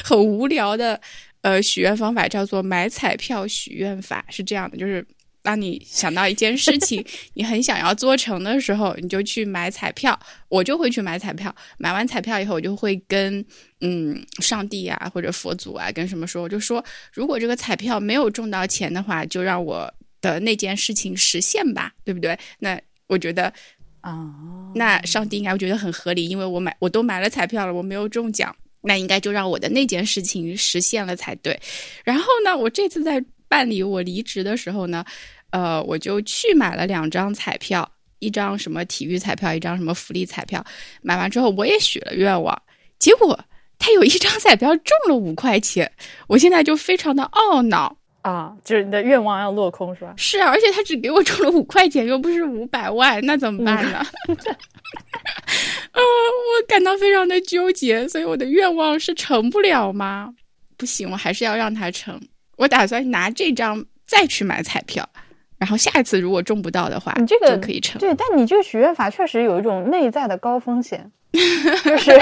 [0.05, 1.01] 很无聊的
[1.43, 4.25] 呃许愿方法，叫做买彩票许愿法。
[4.29, 5.07] 是这样的，就是
[5.43, 10.19] 当你想到一件事情， 你很想要做成的时候，你就去买彩票。
[10.49, 13.45] 我就会去买彩票，买完彩票以后，我就会跟
[13.81, 22.37] 嗯上帝啊或者佛祖啊跟什么说，我就说，如果这个彩票没有中到钱的话，就让我的那件事情实现吧，对不对？
[22.59, 23.53] 那我觉得，
[24.01, 24.29] 啊，
[24.75, 31.59] 那上帝应该会觉得很合理，因为我买我都买了彩票了，我没有中奖，那应该就让我的那件事情实现了才对。
[32.05, 35.05] 然后呢，我这次在办理我离职的时候呢，
[35.51, 37.87] 呃，我就去买了两张彩票，
[38.21, 40.65] 一张什么体育彩票，一张什么福利彩票。
[41.03, 42.57] 买完之后，我也许了愿望，
[43.01, 43.39] 结果
[43.77, 45.91] 他有一张彩票中了五块钱，
[46.29, 47.97] 我现在就非常的懊恼。
[48.23, 50.15] 啊，就是你的愿望要落空是吧？
[50.17, 54.07] 是啊，而且他只给我中了五块钱，又不是五百万，那怎么办呢？
[54.29, 54.37] 嗯，
[55.97, 60.33] 我感到非常的纠结，所以我的愿望是成不了吗？
[60.77, 62.21] 不行，我还是要让它成。
[62.61, 65.09] 我打算拿这张再去买彩票，
[65.57, 67.99] 然后下一次如果中不到的话，你这个就可以成。
[67.99, 72.13] 对，但你这个许愿法确实有一种内在的高风险， 就是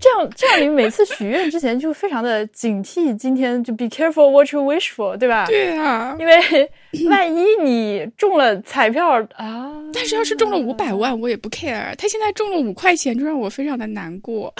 [0.00, 5.46] 这样，这样你每次许愿之前就非常的警惕，今天就 be careful what you wish for，对吧？
[5.46, 6.38] 对啊，因为
[7.08, 11.94] 万一你中了彩票啊，但是要是中了五百万，我也不 care。
[11.96, 14.54] 他现在中了五块钱，就让我非常的难过。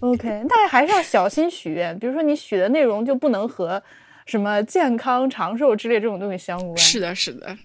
[0.00, 3.82] OK，但是还是要小心许愿，比如说你许的内容就不能和
[4.26, 6.76] 什么健康长寿之类这种东西相关。
[6.76, 7.56] 是的，是的，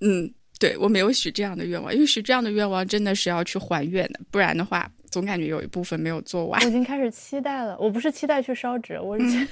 [0.00, 6.68] 嗯，对我没有许这样的愿望，因为许这样的愿望真的是要去还愿的，不然的话，总感觉有一部分没有做完我。
[6.68, 9.48] 已经开始期待了，我不是期待去烧纸，我是，嗯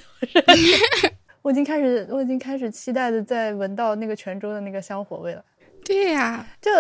[0.47, 5.45] 我 是我已经开始，我已经开始期待的在闻到那个泉州的那个香火味了。
[5.85, 6.71] 对呀、就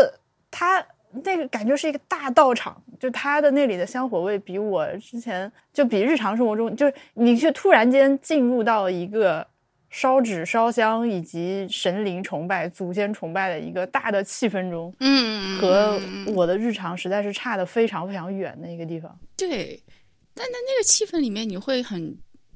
[0.51, 0.85] 它
[1.25, 9.46] 那个感觉是一个大道场，就它的那里的香火味比我之前就比日常生活中，就是你却突然间进入到一个
[9.97, 15.99] 烧纸烧香以及神灵崇拜、祖先崇拜的一个大的气氛中，嗯，和
[16.35, 19.19] 我的日常实在是差的非常非常远的一个地方。
[19.39, 19.83] 对，
[20.35, 22.15] 但在那个气氛里面，你会很，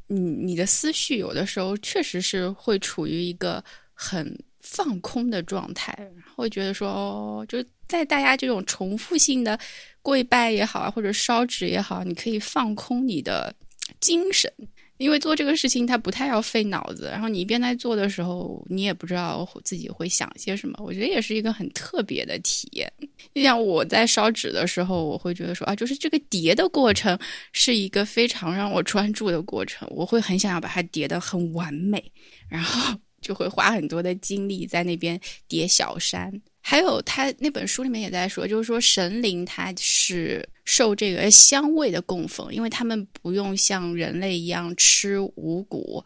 [0.09, 5.96] 你你的思绪有的时候确实是会处于一个很放空的状态，
[6.37, 9.59] 会觉得说，哦，就在大家这种重复性的
[10.03, 13.55] 跪拜也好啊，或者烧纸也好，你可以放空你的
[13.98, 14.53] 精神。
[15.00, 20.78] 因为做这个事情它不太要费脑子，然后你一边在做的时候，你也不知道自己会想些什么。
[20.84, 22.92] 我觉得也是一个很特别的体验。
[23.34, 27.18] 就像我在烧纸的时候，我会觉得说啊，就是这个叠的过程
[27.52, 32.12] 是一个非常让我专注的过程，我会很想要把它叠得很完美，
[32.46, 36.30] 然后就会花很多的精力在那边叠小山。
[36.61, 46.05] 还有他那本书里面也在说，就是说神灵他是受这个香味的供奉，因为他们不用像人类一样吃五谷，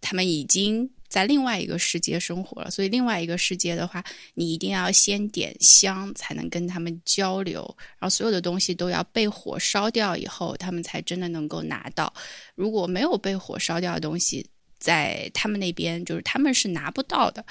[0.00, 4.02] 他们已经在另外一个世界生活了，所以另外一个世界的话，
[4.34, 7.62] 你一定要先点香才能跟他们交流，
[7.98, 12.12] 然后所有的东西都要被火烧掉以后，他们才真的能够拿到。
[12.54, 14.46] 如果没有被火烧掉的东西，
[14.78, 17.44] 在他们那边就是他们是拿不到的。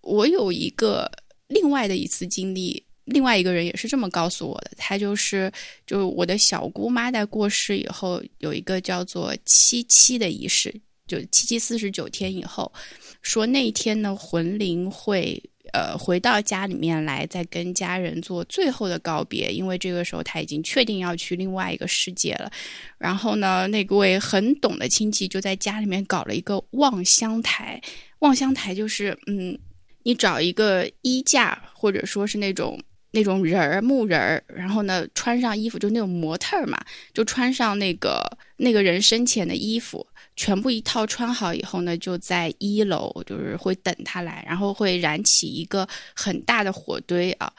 [0.00, 1.10] 我有一个
[1.50, 5.52] 另外的一次经历，另外一个人也是这么告诉我的，他就是
[5.84, 10.72] 就是我的小姑妈在过世以后，有一个叫做七七的仪式，
[11.08, 12.72] 就七七四十九天以后，
[13.20, 22.48] 说那一天呢，魂灵会呃回到家里面来，再跟家人做最后的告别，因为这个时候他已经确定要去另外一个世界了。
[22.96, 27.82] 然后呢，那位很懂的亲戚就在家里面搞了一个望乡台，
[28.20, 29.58] 望乡台就是嗯。
[30.02, 32.80] 你找一个衣架，或者说是那种
[33.12, 36.80] 那种人儿木人儿，然后呢穿上衣服，就那种模特儿嘛，
[37.12, 38.24] 就穿上那个
[38.56, 47.52] 那个人生前的衣服，全部一套穿好以后呢，就在一楼，就是会等他来，然后会燃起一个很大的火堆啊。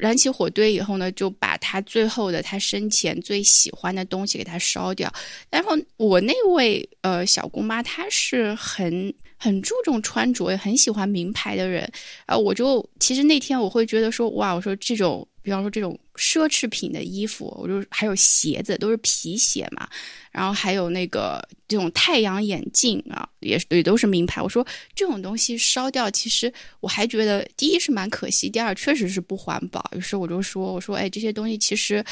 [0.00, 5.10] 燃起火堆以后呢，就把他最后的他生前最喜欢的东西给他烧掉。
[5.50, 11.90] 然后我那位呃小姑妈，她是很很注重穿着，也很喜欢名牌的人。
[12.26, 19.88] 啊，我就其实那天我会觉得说，哇，我说这种比方说这种奢侈品的衣服，我就还有鞋子都是皮鞋嘛，
[20.32, 24.42] 然后还有那个这种太阳眼镜啊，也也都是名牌。
[24.42, 29.88] 我说这种东西烧掉，其实我还觉得第一是蛮可惜，第二确实是不环保。
[29.96, 32.04] 于是我就说，我说哎，这些东西其实。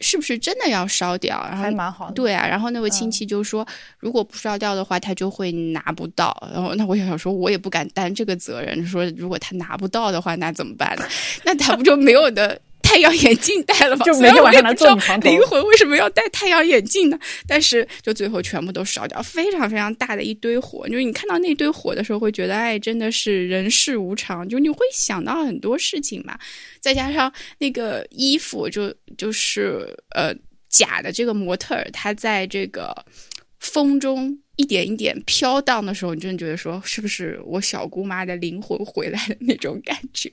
[0.00, 1.38] 是不是真的要烧掉？
[1.48, 2.12] 然后还蛮好的。
[2.12, 3.66] 对啊，然后那位亲戚就说，
[3.98, 6.36] 如果不烧掉的话，他就会拿不到。
[6.52, 8.84] 然后那我想说，我也不敢担这个责任。
[8.86, 11.04] 说如果他拿不到的话，那怎么办呢？
[11.44, 12.60] 那他不就没有的？
[12.86, 14.04] 太阳眼镜戴了吗？
[14.04, 15.28] 就每天晚上来坐你床头。
[15.28, 17.18] 灵魂为什么要戴太阳眼镜呢？
[17.46, 20.88] 但是就最后全部都烧掉，非常非常大的一堆火。
[20.88, 24.48] 就是你看到那堆火的时候，会觉得哎，真的是人世无常。
[24.48, 26.38] 就你会想到很多事情嘛。
[26.80, 30.32] 再加上那个衣服，就就是呃
[30.68, 32.94] 假的这个模特儿，他在这个
[33.58, 40.30] 风中一点一点飘荡的时候，你真的觉得说，是不是我小姑妈的灵魂回来的那种感觉？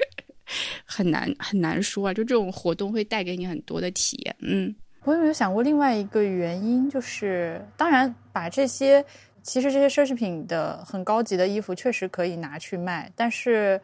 [0.85, 4.35] 很难很难说啊，就这种活动会带给你很多的体验。
[4.39, 6.89] 嗯，我有没有想过另外一个原因？
[6.89, 9.03] 就是当然，把这些
[9.41, 13.79] 其实这些奢侈品的很高级的衣服确实可以拿去卖，但是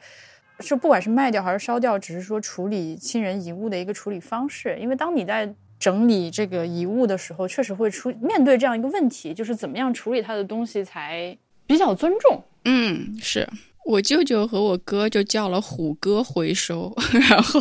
[0.60, 4.78] 是不管是卖掉还是烧掉，只是说处理亲人遗物的一个处理方式。
[4.80, 12.44] 因为当你在整理这个遗物的时候，确实会出面对这样一个问题，就是怎么样处理他的东西才比较尊重。
[12.66, 13.48] 嗯，是。
[13.90, 16.96] 我舅舅和我哥就叫了虎哥回收，
[17.28, 17.60] 然后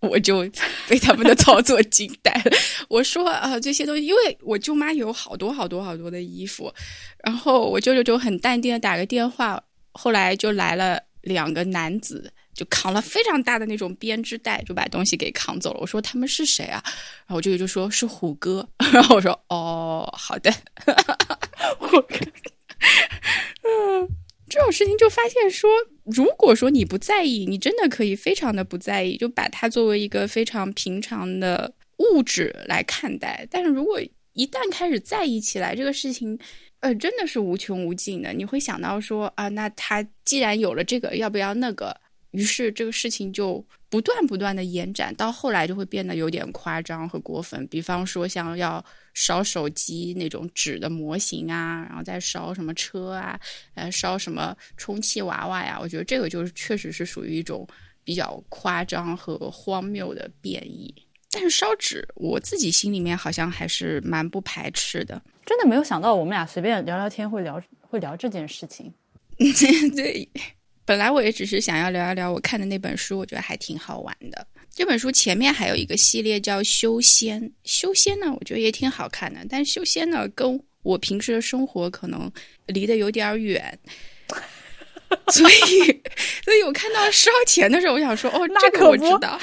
[0.00, 0.40] 我就
[0.88, 2.56] 被他们的操作惊呆了。
[2.88, 6.72] 我说啊，这些东西，因为我舅妈有好多好多好多的衣服，
[7.22, 9.62] 然后我舅舅就很淡定的打个电话，
[9.92, 15.80] 后来就来了两个男子，就扛了非常大的那种编织袋，就把东西给扛走了。
[15.82, 16.82] 我说他们是谁啊？
[17.26, 20.50] 然后我舅舅就说是虎哥， 然后我说哦，好的，
[21.78, 22.16] 虎哥，
[23.62, 24.08] 嗯。
[24.48, 25.68] 这种事情就发现说，
[26.04, 33.46] 如果说你不在意，你真的可以非常的不在意，就把它作为一个非常平常的物质来看待。
[33.50, 34.00] 但是如果
[34.32, 36.38] 一旦开始在意起来，这个事情，
[36.80, 38.32] 呃，真的是无穷无尽的。
[38.32, 41.96] 你会想到说啊，那他既然有了这个，要不要那个？
[42.36, 47.66] 于是这个事情就不断不断的延展，到后来就会变得有点夸张和过分。
[47.68, 48.84] 比方说像要
[49.14, 53.40] 烧手机那种纸的模型啊，然后再烧什么车啊，
[53.74, 57.66] 呃，烧什么充气娃娃呀，我觉得这个就是确实是属于一种
[58.04, 60.94] 比较夸张和荒谬的变异。
[61.30, 65.20] 但是烧纸，我自己心里面好像还是蛮不排斥的。
[65.44, 68.92] 真的没有想到我们俩随便聊聊天会聊会聊这件事情。
[69.38, 70.28] 对。
[70.86, 74.46] 本来我也只是想要聊一聊我看的那本书，我觉得还挺好玩的。
[74.72, 79.40] 这本书前面还有一个系列叫《修仙》，修仙呢，我觉得也挺好看的。
[79.50, 82.30] 但是修仙呢，跟我平时的生活可能
[82.66, 83.76] 离得有点远，
[85.32, 86.02] 所以，
[86.44, 89.40] 所以我看到烧钱的时候，我想说，哦，这个我知道。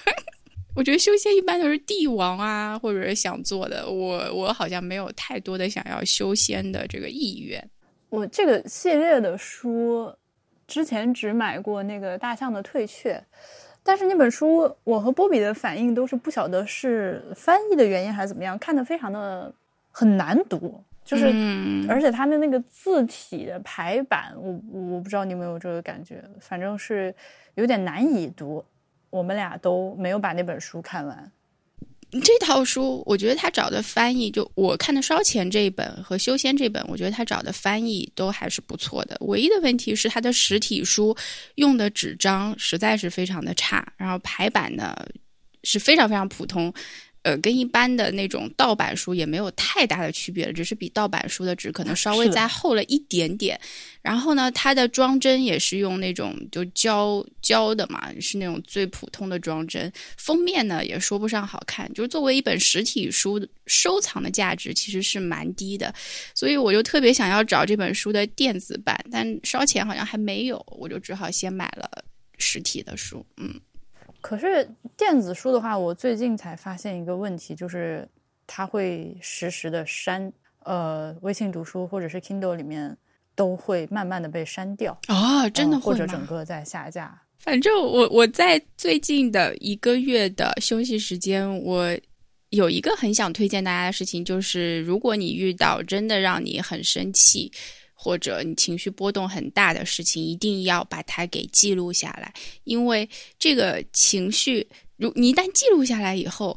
[0.76, 3.88] 我觉得修仙一般都是帝王啊，或者是想做的。
[3.88, 7.66] 我我好像没有太多的想要修仙的这个意愿。
[8.10, 10.12] 我这个系列的书。
[10.66, 13.22] 之前只买过那个大象的退却，
[13.82, 19.52] 但是那本书我和波比的反应都是不晓得是翻译的原因还是怎么样，看的非常的
[19.90, 21.26] 很难读，就是
[21.88, 27.14] 而且它的那个字体的排版，我我不知道你有没有这个感觉，反正是
[27.54, 28.64] 有点难以读。
[29.08, 31.32] 我们俩都没有把那本书看完。
[32.12, 39.16] 这套书，我觉得他找的翻译，就我看的烧钱这一本和修仙这本，我觉得他找的翻译都还是不错的。
[39.20, 41.14] 唯一的问题是，他的实体书
[41.56, 44.96] 用的纸张实在是非常的差，然后排版呢
[45.64, 46.72] 是非常非常普通。
[47.26, 53.60] 呃，跟一般的那种盗版书也没有太大的区别了，只是比盗版书的纸可能稍微再厚了一点点。
[54.00, 59.92] 然后呢，它的装帧也是用那种就胶胶的嘛，是那种最普通的装帧。
[60.16, 65.92] 封面呢也说不上好看，就是作为一本实体书，收藏的价值其实是蛮低的。
[66.32, 71.90] 所以我就特别想要找这本书的电子版，但烧钱好像还没有，我就只好先买了
[72.38, 73.26] 实体的书。
[73.36, 73.60] 嗯。
[74.20, 78.08] 可是电子书的话，我最近才发现一个问题，就是
[78.46, 80.32] 它会实时的删，
[80.64, 82.96] 呃，微信读书或者是 Kindle 里面
[83.34, 87.22] 都会慢慢的被删掉啊，真的或者整个在下架。
[87.38, 91.96] 反正我我在最近的一个月的休息时间，我
[92.50, 97.52] 有一个很想推荐大家的事情，就是如果你遇到真的让你很生气。
[98.06, 102.32] 或者你情绪波动很大的事情，一定要把它给记录下来，
[102.62, 104.64] 因为这个情绪，
[104.96, 106.56] 如你一旦记录下来以后，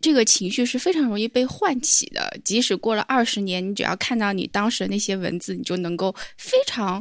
[0.00, 2.36] 这个情绪是非常容易被唤起的。
[2.44, 7.00] 即使过了二十年，你只要看到你当时的那些文字，你就能够非常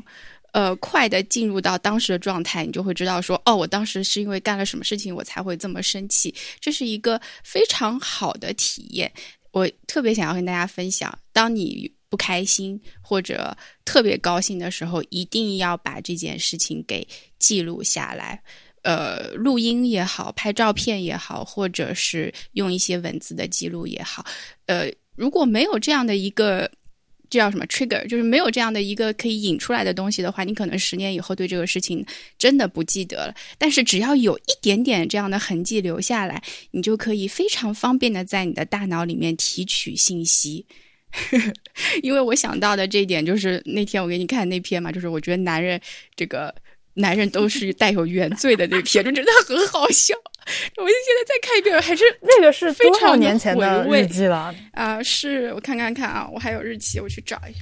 [0.53, 6.31] 呃快的进入到当时的状态，你就会知道说，哦，我当时是因为干了什么事情，我才会这么生气。
[6.59, 9.11] 这是一个非常好的体验。
[9.51, 13.55] 我特别想要跟大家分享，当你不开心或者
[13.86, 17.07] 特别高兴的时候，一定要把这件事情给
[17.38, 18.41] 记录下来。
[18.82, 24.26] 呃，录音也好，拍照片也好，或者是用一些文字的记录也好，
[24.68, 26.72] 呃，如果没有这样的一个，
[27.30, 32.03] 这叫什么 trigger，就是没有这样的一个可以引出来的东西的话，你可能十年以后对这个事情
[32.38, 33.36] 真的不记得了。
[33.57, 36.41] 但是只要有一点点这样的痕迹留下来，
[36.72, 40.66] 你就可以非常方便的在你的大脑里面提取信息。
[42.03, 45.80] 因为我想到的这一点就是那天我给你看那篇嘛，就是我觉得男人
[46.16, 46.53] 这个。
[46.95, 50.14] 男人都是带有原罪的那篇，就真的很好笑。
[50.18, 55.01] 我就现在再看一遍，还是那个是非常年前的日记了啊！
[55.01, 57.60] 是我看看看啊，我还有日期，我去找一下。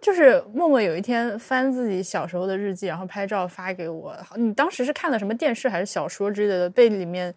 [0.00, 4.16] 就是默默有一天翻自己小时候的日记，然后拍照发给我。
[4.36, 7.32] 你当时是看了什么电视还是小说之类的，被里面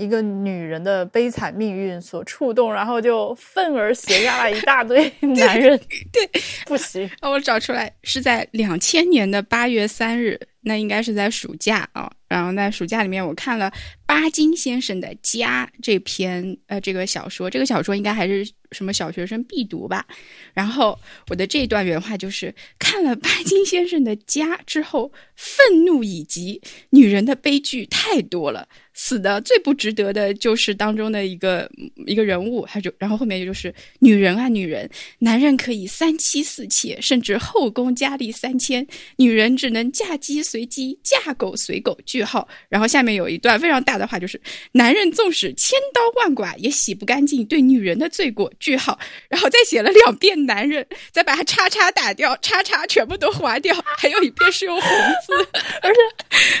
[0.00, 5.78] 一个女人的悲惨命运所触动，然后就愤而写下了一大堆 男人。
[6.10, 6.28] 对，
[6.64, 7.08] 不行。
[7.20, 10.40] 我找出来是在两千年的八月三日。
[10.62, 13.72] 那应该是在暑假啊，然后在暑假里面，我看了
[14.04, 20.06] 巴金先生的《家》这篇呃这个小说，这个小说应该还是什么小学生必读吧。
[20.52, 20.98] 然后
[21.30, 28.68] 我的这段原话就是看了巴金先生的《家》之后，愤怒以及女人的悲剧太多了。
[29.02, 31.68] 死的最不值得的就是当中的一个
[32.06, 34.88] 一个人物，他就然后后面就是女人啊女人，
[35.20, 38.86] 男人可以三妻四妾，甚至后宫佳丽三千，
[39.16, 41.98] 女人只能嫁鸡随鸡，嫁狗随狗。
[42.04, 42.46] 句号。
[42.68, 44.38] 然后下面有一段非常大的话，就是
[44.72, 48.52] 男人纵使千刀万剐，也洗不干净对女人的罪过。
[48.60, 48.98] 句号。
[49.30, 54.90] 然后再写了两遍男人，再把它叉叉打掉，叉叉全部都划掉，还有一遍是用红
[55.26, 55.32] 字，
[55.80, 56.00] 而且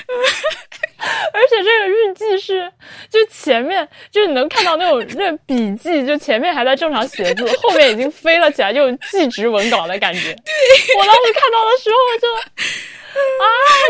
[1.34, 2.29] 而且这个日记。
[2.38, 2.70] 是，
[3.08, 10.20] 就前面就你能看到那种那笔记，就前面还在正常写字，后面已经飞了起来，就记直文稿的感觉。
[10.20, 13.44] 对我当时看到的时候就，啊，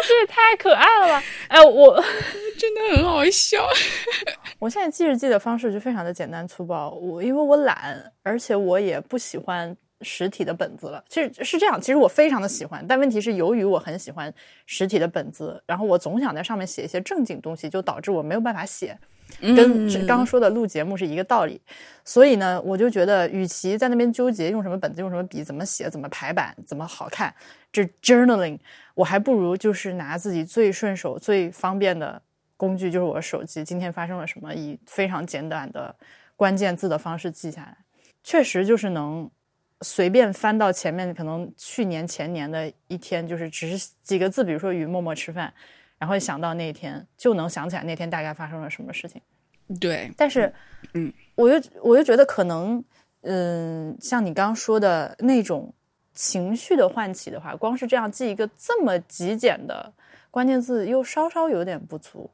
[0.06, 1.22] 这也太可爱了吧！
[1.48, 2.02] 哎，我
[2.58, 3.66] 真的很好笑。
[4.58, 9.76] 我现在记日记的方式就非常的简单粗暴，我因为我懒，而且我也不喜欢。
[10.02, 11.80] 实体的本子了，其实是这样。
[11.80, 14.32] 其实我非常的喜欢，但问题是，由于我很喜欢
[14.66, 18.98] 实体的本子，然后我总想在上面写一些正经东西，就导致我没有办法写。
[19.40, 21.60] 跟刚刚说的录节目是一个道理。
[22.04, 27.32] 所以呢，我就觉得，与其在那边纠结用什么本子、用什么笔、怎么写、怎么排版、怎么好看，
[27.70, 28.58] 这 journaling，
[28.94, 32.20] 我还不如就是拿自己最顺手、最方便的
[32.56, 33.62] 工具，就是我的手机。
[33.62, 35.94] 今天发生了什么，以非常简短的
[36.34, 37.76] 关键字的方式记下来，
[38.24, 39.30] 确实就是能。
[39.82, 45.52] 随便翻到前面，可能去年前年的一天，就是只是几个字，比如说与默默吃饭，
[45.98, 49.20] 然后想到那一天，就能想起来那天大概发生了什么事情。
[49.80, 50.52] 对，但是，
[50.94, 52.84] 嗯，我就我就觉得可能，
[53.22, 55.72] 嗯，像你刚刚说的那种
[56.12, 59.92] 情绪的唤起的话，光是这样记一个这么极简的
[60.30, 62.28] 关键字，又稍稍有点不足。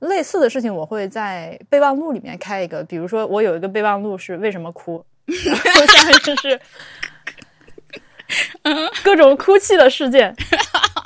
[0.00, 5.04] 类似的事情，我会在备忘录里面开一个，比如说我有一个备忘录是为什么哭。
[5.86, 6.60] 下面就是
[9.02, 10.34] 各种哭泣的事件，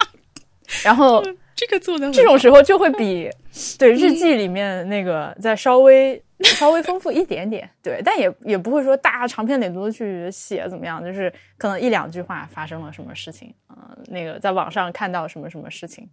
[0.85, 3.31] 然后这个做的这种时候就会比
[3.79, 16.09] 对日记里面那个再稍微稍微丰富一点点，对，但也也不会说大长篇累牍的去写怎么样，就是可能一两句话发生了什么事情，嗯，那个在网上看到什么什么事情，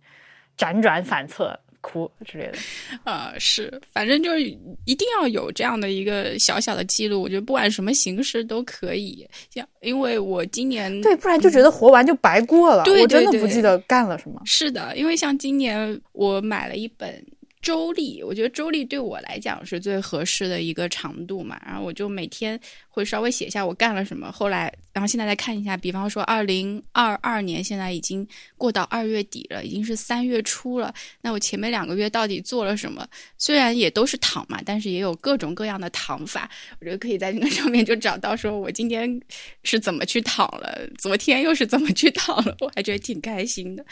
[0.58, 1.60] 辗转反侧。
[1.82, 2.58] 哭之类的，
[3.04, 4.42] 呃， 是，反正就是
[4.86, 7.22] 一定要有这样的一个小小的记录。
[7.22, 12.84] 我觉得不管什么形式都可以，像因为我今年对，不然就觉得活完就白过了。
[12.88, 14.42] 我真的不记得干了什么。
[14.46, 17.24] 是的，因为像今年我买了一本。
[17.62, 21.62] 周历，我觉得周历对我来讲是最合适的一个长度嘛。
[21.66, 22.60] 然后我就每天
[22.90, 24.32] 会稍微写一下我干了什么。
[24.32, 30.94] 后来，然后现在再看一下，比方说二零二二年现在已经过到二月底了，已经是三月初了。
[31.22, 33.08] 那我前面两个月到底做了什么？
[33.38, 36.50] 虽然也都是躺嘛，但是也有各种各样的躺法。
[36.80, 39.22] 我觉得可以在那个上面就找到，说我今天
[39.64, 43.86] 是怎么去躺了，昨天又是怎么去躺了，我还觉得挺开心的。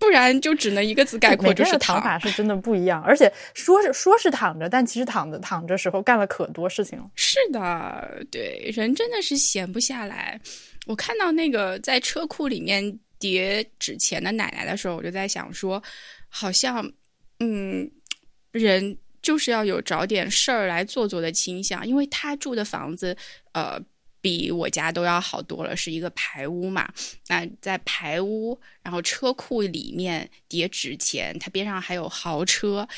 [0.00, 3.02] 不然就只能一个字概括，就是躺法是真的不一样。
[3.02, 7.10] 而且说是说是躺着，但其实躺着躺着时候干了可多事情了。
[7.14, 10.40] 是的，对，人真的是闲不下来。
[10.86, 15.80] 我看到那个在车库里面叠纸钱的奶奶的时候，我就在想说，
[16.30, 16.90] 好像
[17.40, 17.88] 嗯，
[18.52, 23.14] 人就是要有找点事儿来做做的倾向，因为他住的房子，
[23.52, 23.78] 呃。
[24.20, 26.92] 比我家都要好多了，是一个排屋嘛。
[27.28, 32.88] 那在排屋，然后车库里面叠纸钱，它边上还有豪车。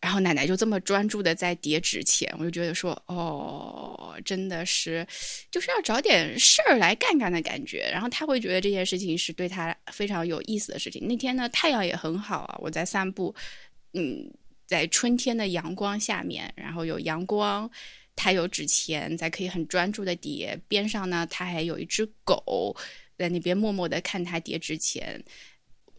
[0.00, 5.04] 然后奶奶就这么专注的在叠纸钱，我就觉得说，哦，真的是，
[5.50, 7.90] 就是要找点事儿来干干的感觉。
[7.90, 11.04] 然后他会觉得这件事情是对他非常有意思的事情。
[11.08, 13.34] 那天呢，太阳也很好啊，我在散步，
[13.94, 14.32] 嗯，
[14.68, 17.68] 在春天的阳光下面，然后有阳光，
[18.18, 20.58] 他有纸钱，在可以很专注的叠。
[20.66, 22.76] 边上呢，他还有一只狗
[23.16, 25.22] 在那边默默的看他叠纸钱，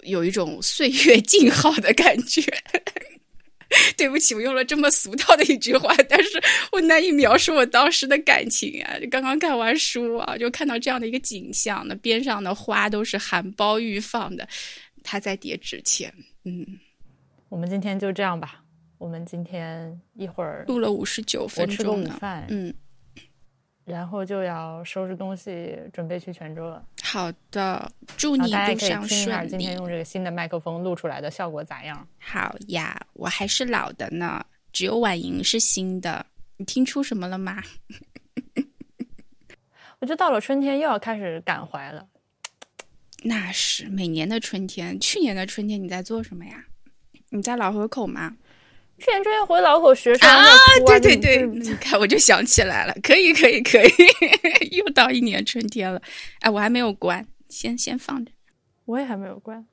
[0.03, 2.43] 有一种岁月静好的感觉。
[3.95, 6.41] 对不起，我用了这么俗套的一句话，但是
[6.71, 8.97] 我难以描述我当时的感情啊！
[9.11, 14.47] 刚刚看完书啊，就看到这样的一个景象，那边上的花都是含苞欲放的，
[15.03, 16.11] 他在叠纸钱。
[16.45, 16.79] 嗯，
[17.47, 18.63] 我们今天就这样吧，
[18.99, 22.71] 我们今天一会儿录了五十九分钟，我吃个午饭，嗯。
[23.85, 26.85] 然后就要收拾东西，准备去泉州了。
[27.01, 29.49] 好的，祝你路上顺利。
[29.49, 32.07] 今天用这个新的麦克风录出来的效果咋样？
[32.19, 36.23] 好呀，我还是老的呢，只有婉莹是新的。
[36.57, 37.63] 你听出什么了吗？
[39.99, 42.05] 我就到了春天又要开始感怀了。
[43.23, 44.99] 那是每年的春天。
[44.99, 46.63] 去年的春天你在做什么呀？
[47.29, 48.37] 你在老河口吗？
[48.99, 50.45] 去年春天回老口学生啊，
[50.85, 53.91] 对对对，你看我就想起来了，可以可以可以，
[54.75, 56.01] 又到一年春天了。
[56.41, 58.31] 哎，我还没有关，先先放着。
[58.85, 59.65] 我也还没有关。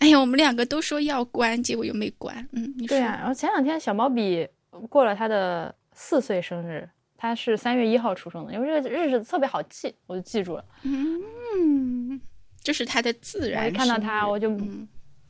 [0.00, 2.46] 哎呀，我们两个都说要关，结果又没关。
[2.52, 3.16] 嗯，对呀。
[3.18, 4.46] 然后前两天小毛笔
[4.88, 10.64] 过了他的四岁生日，他是三月一号出生的，因为这个日子特别好记，我就记住了。
[10.82, 12.20] 嗯，
[12.62, 13.64] 这是他的自然。
[13.64, 14.50] 我一看到他，我就。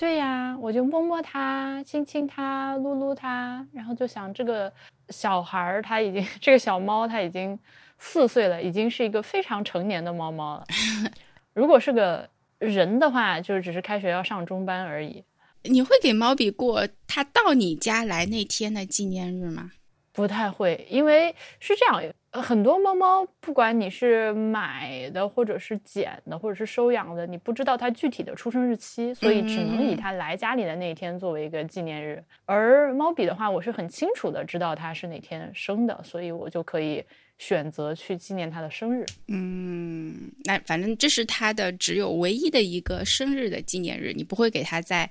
[0.01, 4.73] 对呀，我就摸摸它，亲亲它，撸撸它，然后就想这个
[5.11, 7.59] 小孩儿他已经， 这个小猫它已经
[7.99, 10.65] 四岁了，已经是一个非常成年的猫猫了。
[11.53, 12.27] 如果是个
[12.59, 15.23] 人的话，就是只是开学要上中班而已。
[15.65, 19.73] 你会给猫比过它到你家来那天的纪念日吗？
[20.15, 22.03] 不太会，因为是这样。
[22.33, 32.23] 很多猫猫，不管你是买的，或者是捡的，或者是收养的，你不知道它具体的出生日期，所以只能以它来家里的那一天作为一个纪念日。
[32.45, 37.05] 而猫比的话，我是很清楚的知道它是哪天生的，所以我就可以
[37.39, 39.05] 选择去纪念它的生日。
[39.27, 45.11] 嗯，那反正这是它的只有唯一的一个生日的纪念日，你不会给它再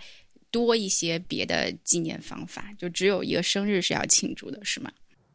[0.51, 4.89] 多一些别的纪念方法，就只有一个生日是要庆祝的，是吗？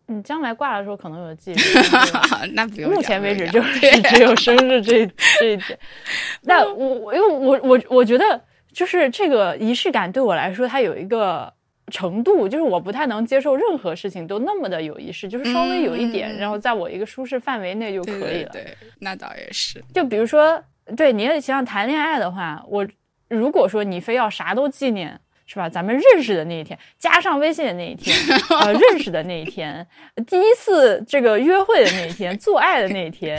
[0.07, 1.57] 你将来挂的时候可能有记忆
[2.53, 2.93] 那不用。
[2.93, 5.07] 目前为止就 是只有生日这
[5.39, 5.79] 这一点。
[6.43, 8.41] 那我因为我我我觉得
[8.73, 11.51] 就是这个仪式感对我来说，它有一个
[11.91, 18.51] 程度，就是我不太能接受任何事情都那么的有仪式，就是稍微有一点，然后在我一个舒适范围内就可以了。
[18.53, 19.83] 对，那倒也是。
[19.95, 20.63] 就比如说，
[20.97, 22.87] 对你也想谈恋爱的话，我
[23.29, 25.19] 如果说你非要啥都纪念。
[25.47, 25.69] 是吧？
[25.69, 28.17] 咱们认识的那一天，加上微信的那一天，
[28.61, 29.87] 呃，认识的那一天，
[30.27, 33.39] 第一次这个约会的那一天，做爱的那一天，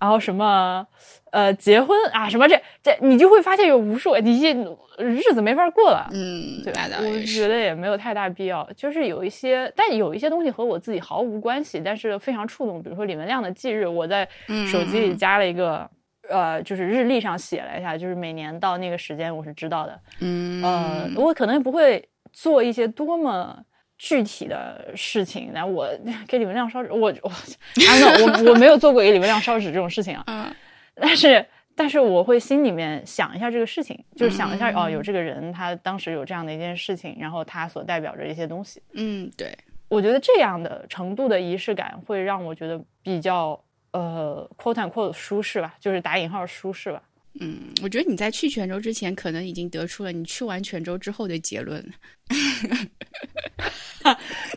[0.00, 0.86] 然后什么，
[1.30, 4.52] 呃，结婚啊，什么这这，你就会发现有无数，你这
[4.98, 6.08] 日子没法过了。
[6.12, 8.68] 嗯，对吧，我觉得也没有太大必要。
[8.76, 12.82] 就是有一些，但有一些东西和我自己毫无关系，但是非常触动。
[12.82, 14.28] 比如说李文亮的忌日，我在
[14.70, 15.88] 手机里加了一个。
[16.28, 20.00] 呃，就是日历上写了一下，就是每年到那个时间我是知道的。
[20.20, 23.62] 嗯，呃，我可能不会做一些多么
[23.98, 25.50] 具体的事情。
[25.52, 25.88] 那我
[26.26, 30.24] 给李文亮烧纸，我我我我没有做过给李文亮烧纸这种事情啊。
[30.26, 30.54] 嗯，
[30.96, 31.46] 但是
[31.76, 38.82] 但是我会心里面想一下这个事情，就是想一下哦，有这个人，他当时有这样的一件事情，然后他所代表着一些东西。
[38.94, 39.56] 嗯，对，
[39.88, 43.60] 我觉得这样的程度的仪式感会让我觉得比较。
[43.94, 47.00] 呃，quote and quote 舒适吧，就是打引号舒适吧。
[47.40, 51.84] 嗯，我觉得你在去泉州之前，可能已经得出了你去完泉州之后的结论。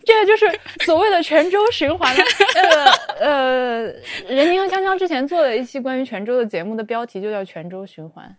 [0.06, 0.46] 这个就是
[0.86, 2.16] 所谓的泉州循环。
[2.56, 2.86] 呃
[3.20, 3.82] 呃，
[4.28, 8.36] 任宁和香香之前做了一期关于泉州的节目，的标题就叫泉州循环。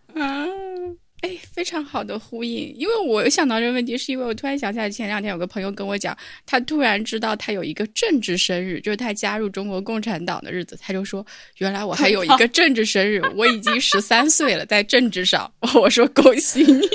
[1.59, 11.25] 非常好的呼应，因为我想到这个问题，是因为我突然想起来，前两天有个朋友跟我讲，他突然知道他有一个政治生日，就是他加入中国共产党的日子，他就说，
[11.57, 16.87] 原来我还有一个政治生日，我已经十三岁了，在政治上，我说恭喜你，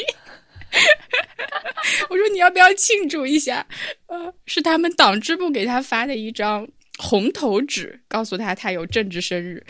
[2.09, 3.67] 我说你要不要庆祝一下？
[4.07, 9.63] 呃，是他们党支部给他发的一张红头纸，告诉他他有政治生日。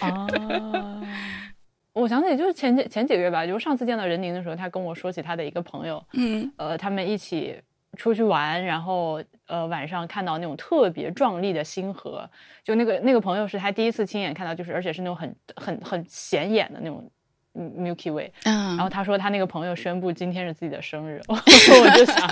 [1.94, 7.56] 我想起就是前几前几个月吧，就是上次见到任宁的时候，他跟我说起他的一个朋友，嗯，呃，他们一起
[7.96, 12.28] 出去玩，然后呃晚上看到那种特别壮丽的星河，
[12.64, 17.08] 就那个那个朋友是他第一次亲眼看到，就是而且是那种很很很显眼的那种
[17.54, 18.32] Milky Way。
[18.44, 22.28] 嗯，然后他说他那个朋友宣布今天是自己的生日， 我就想。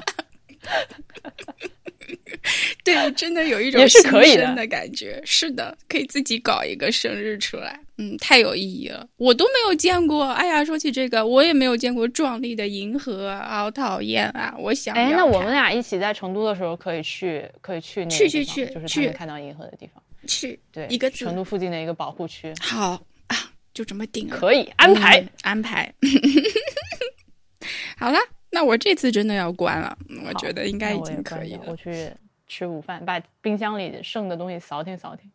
[2.85, 5.21] 对，真的有一种也是可以的感觉。
[5.25, 9.07] 是的，可以自己搞一个生日出来，嗯，太有意义了。
[9.17, 10.25] 我都没有见过。
[10.25, 14.55] 哎呀，说起这个，我也没有见过壮丽的银河，好讨厌啊！
[14.59, 20.03] 我想，哎，那我们俩一起在成都的时候可以去，可以去那去去去，就是能看到银河的地方。
[20.27, 22.53] 去，对，一个成都附近的一个保护区。
[22.61, 23.37] 好啊，
[23.73, 25.93] 就这么定了，可以安排安排。
[27.97, 28.19] 好了。
[28.53, 29.97] 那我这次真的要关了，
[30.27, 31.63] 我觉得应该已经可以了。
[31.67, 32.11] 我去
[32.47, 35.31] 吃午饭，把冰箱里剩的东西扫听扫听。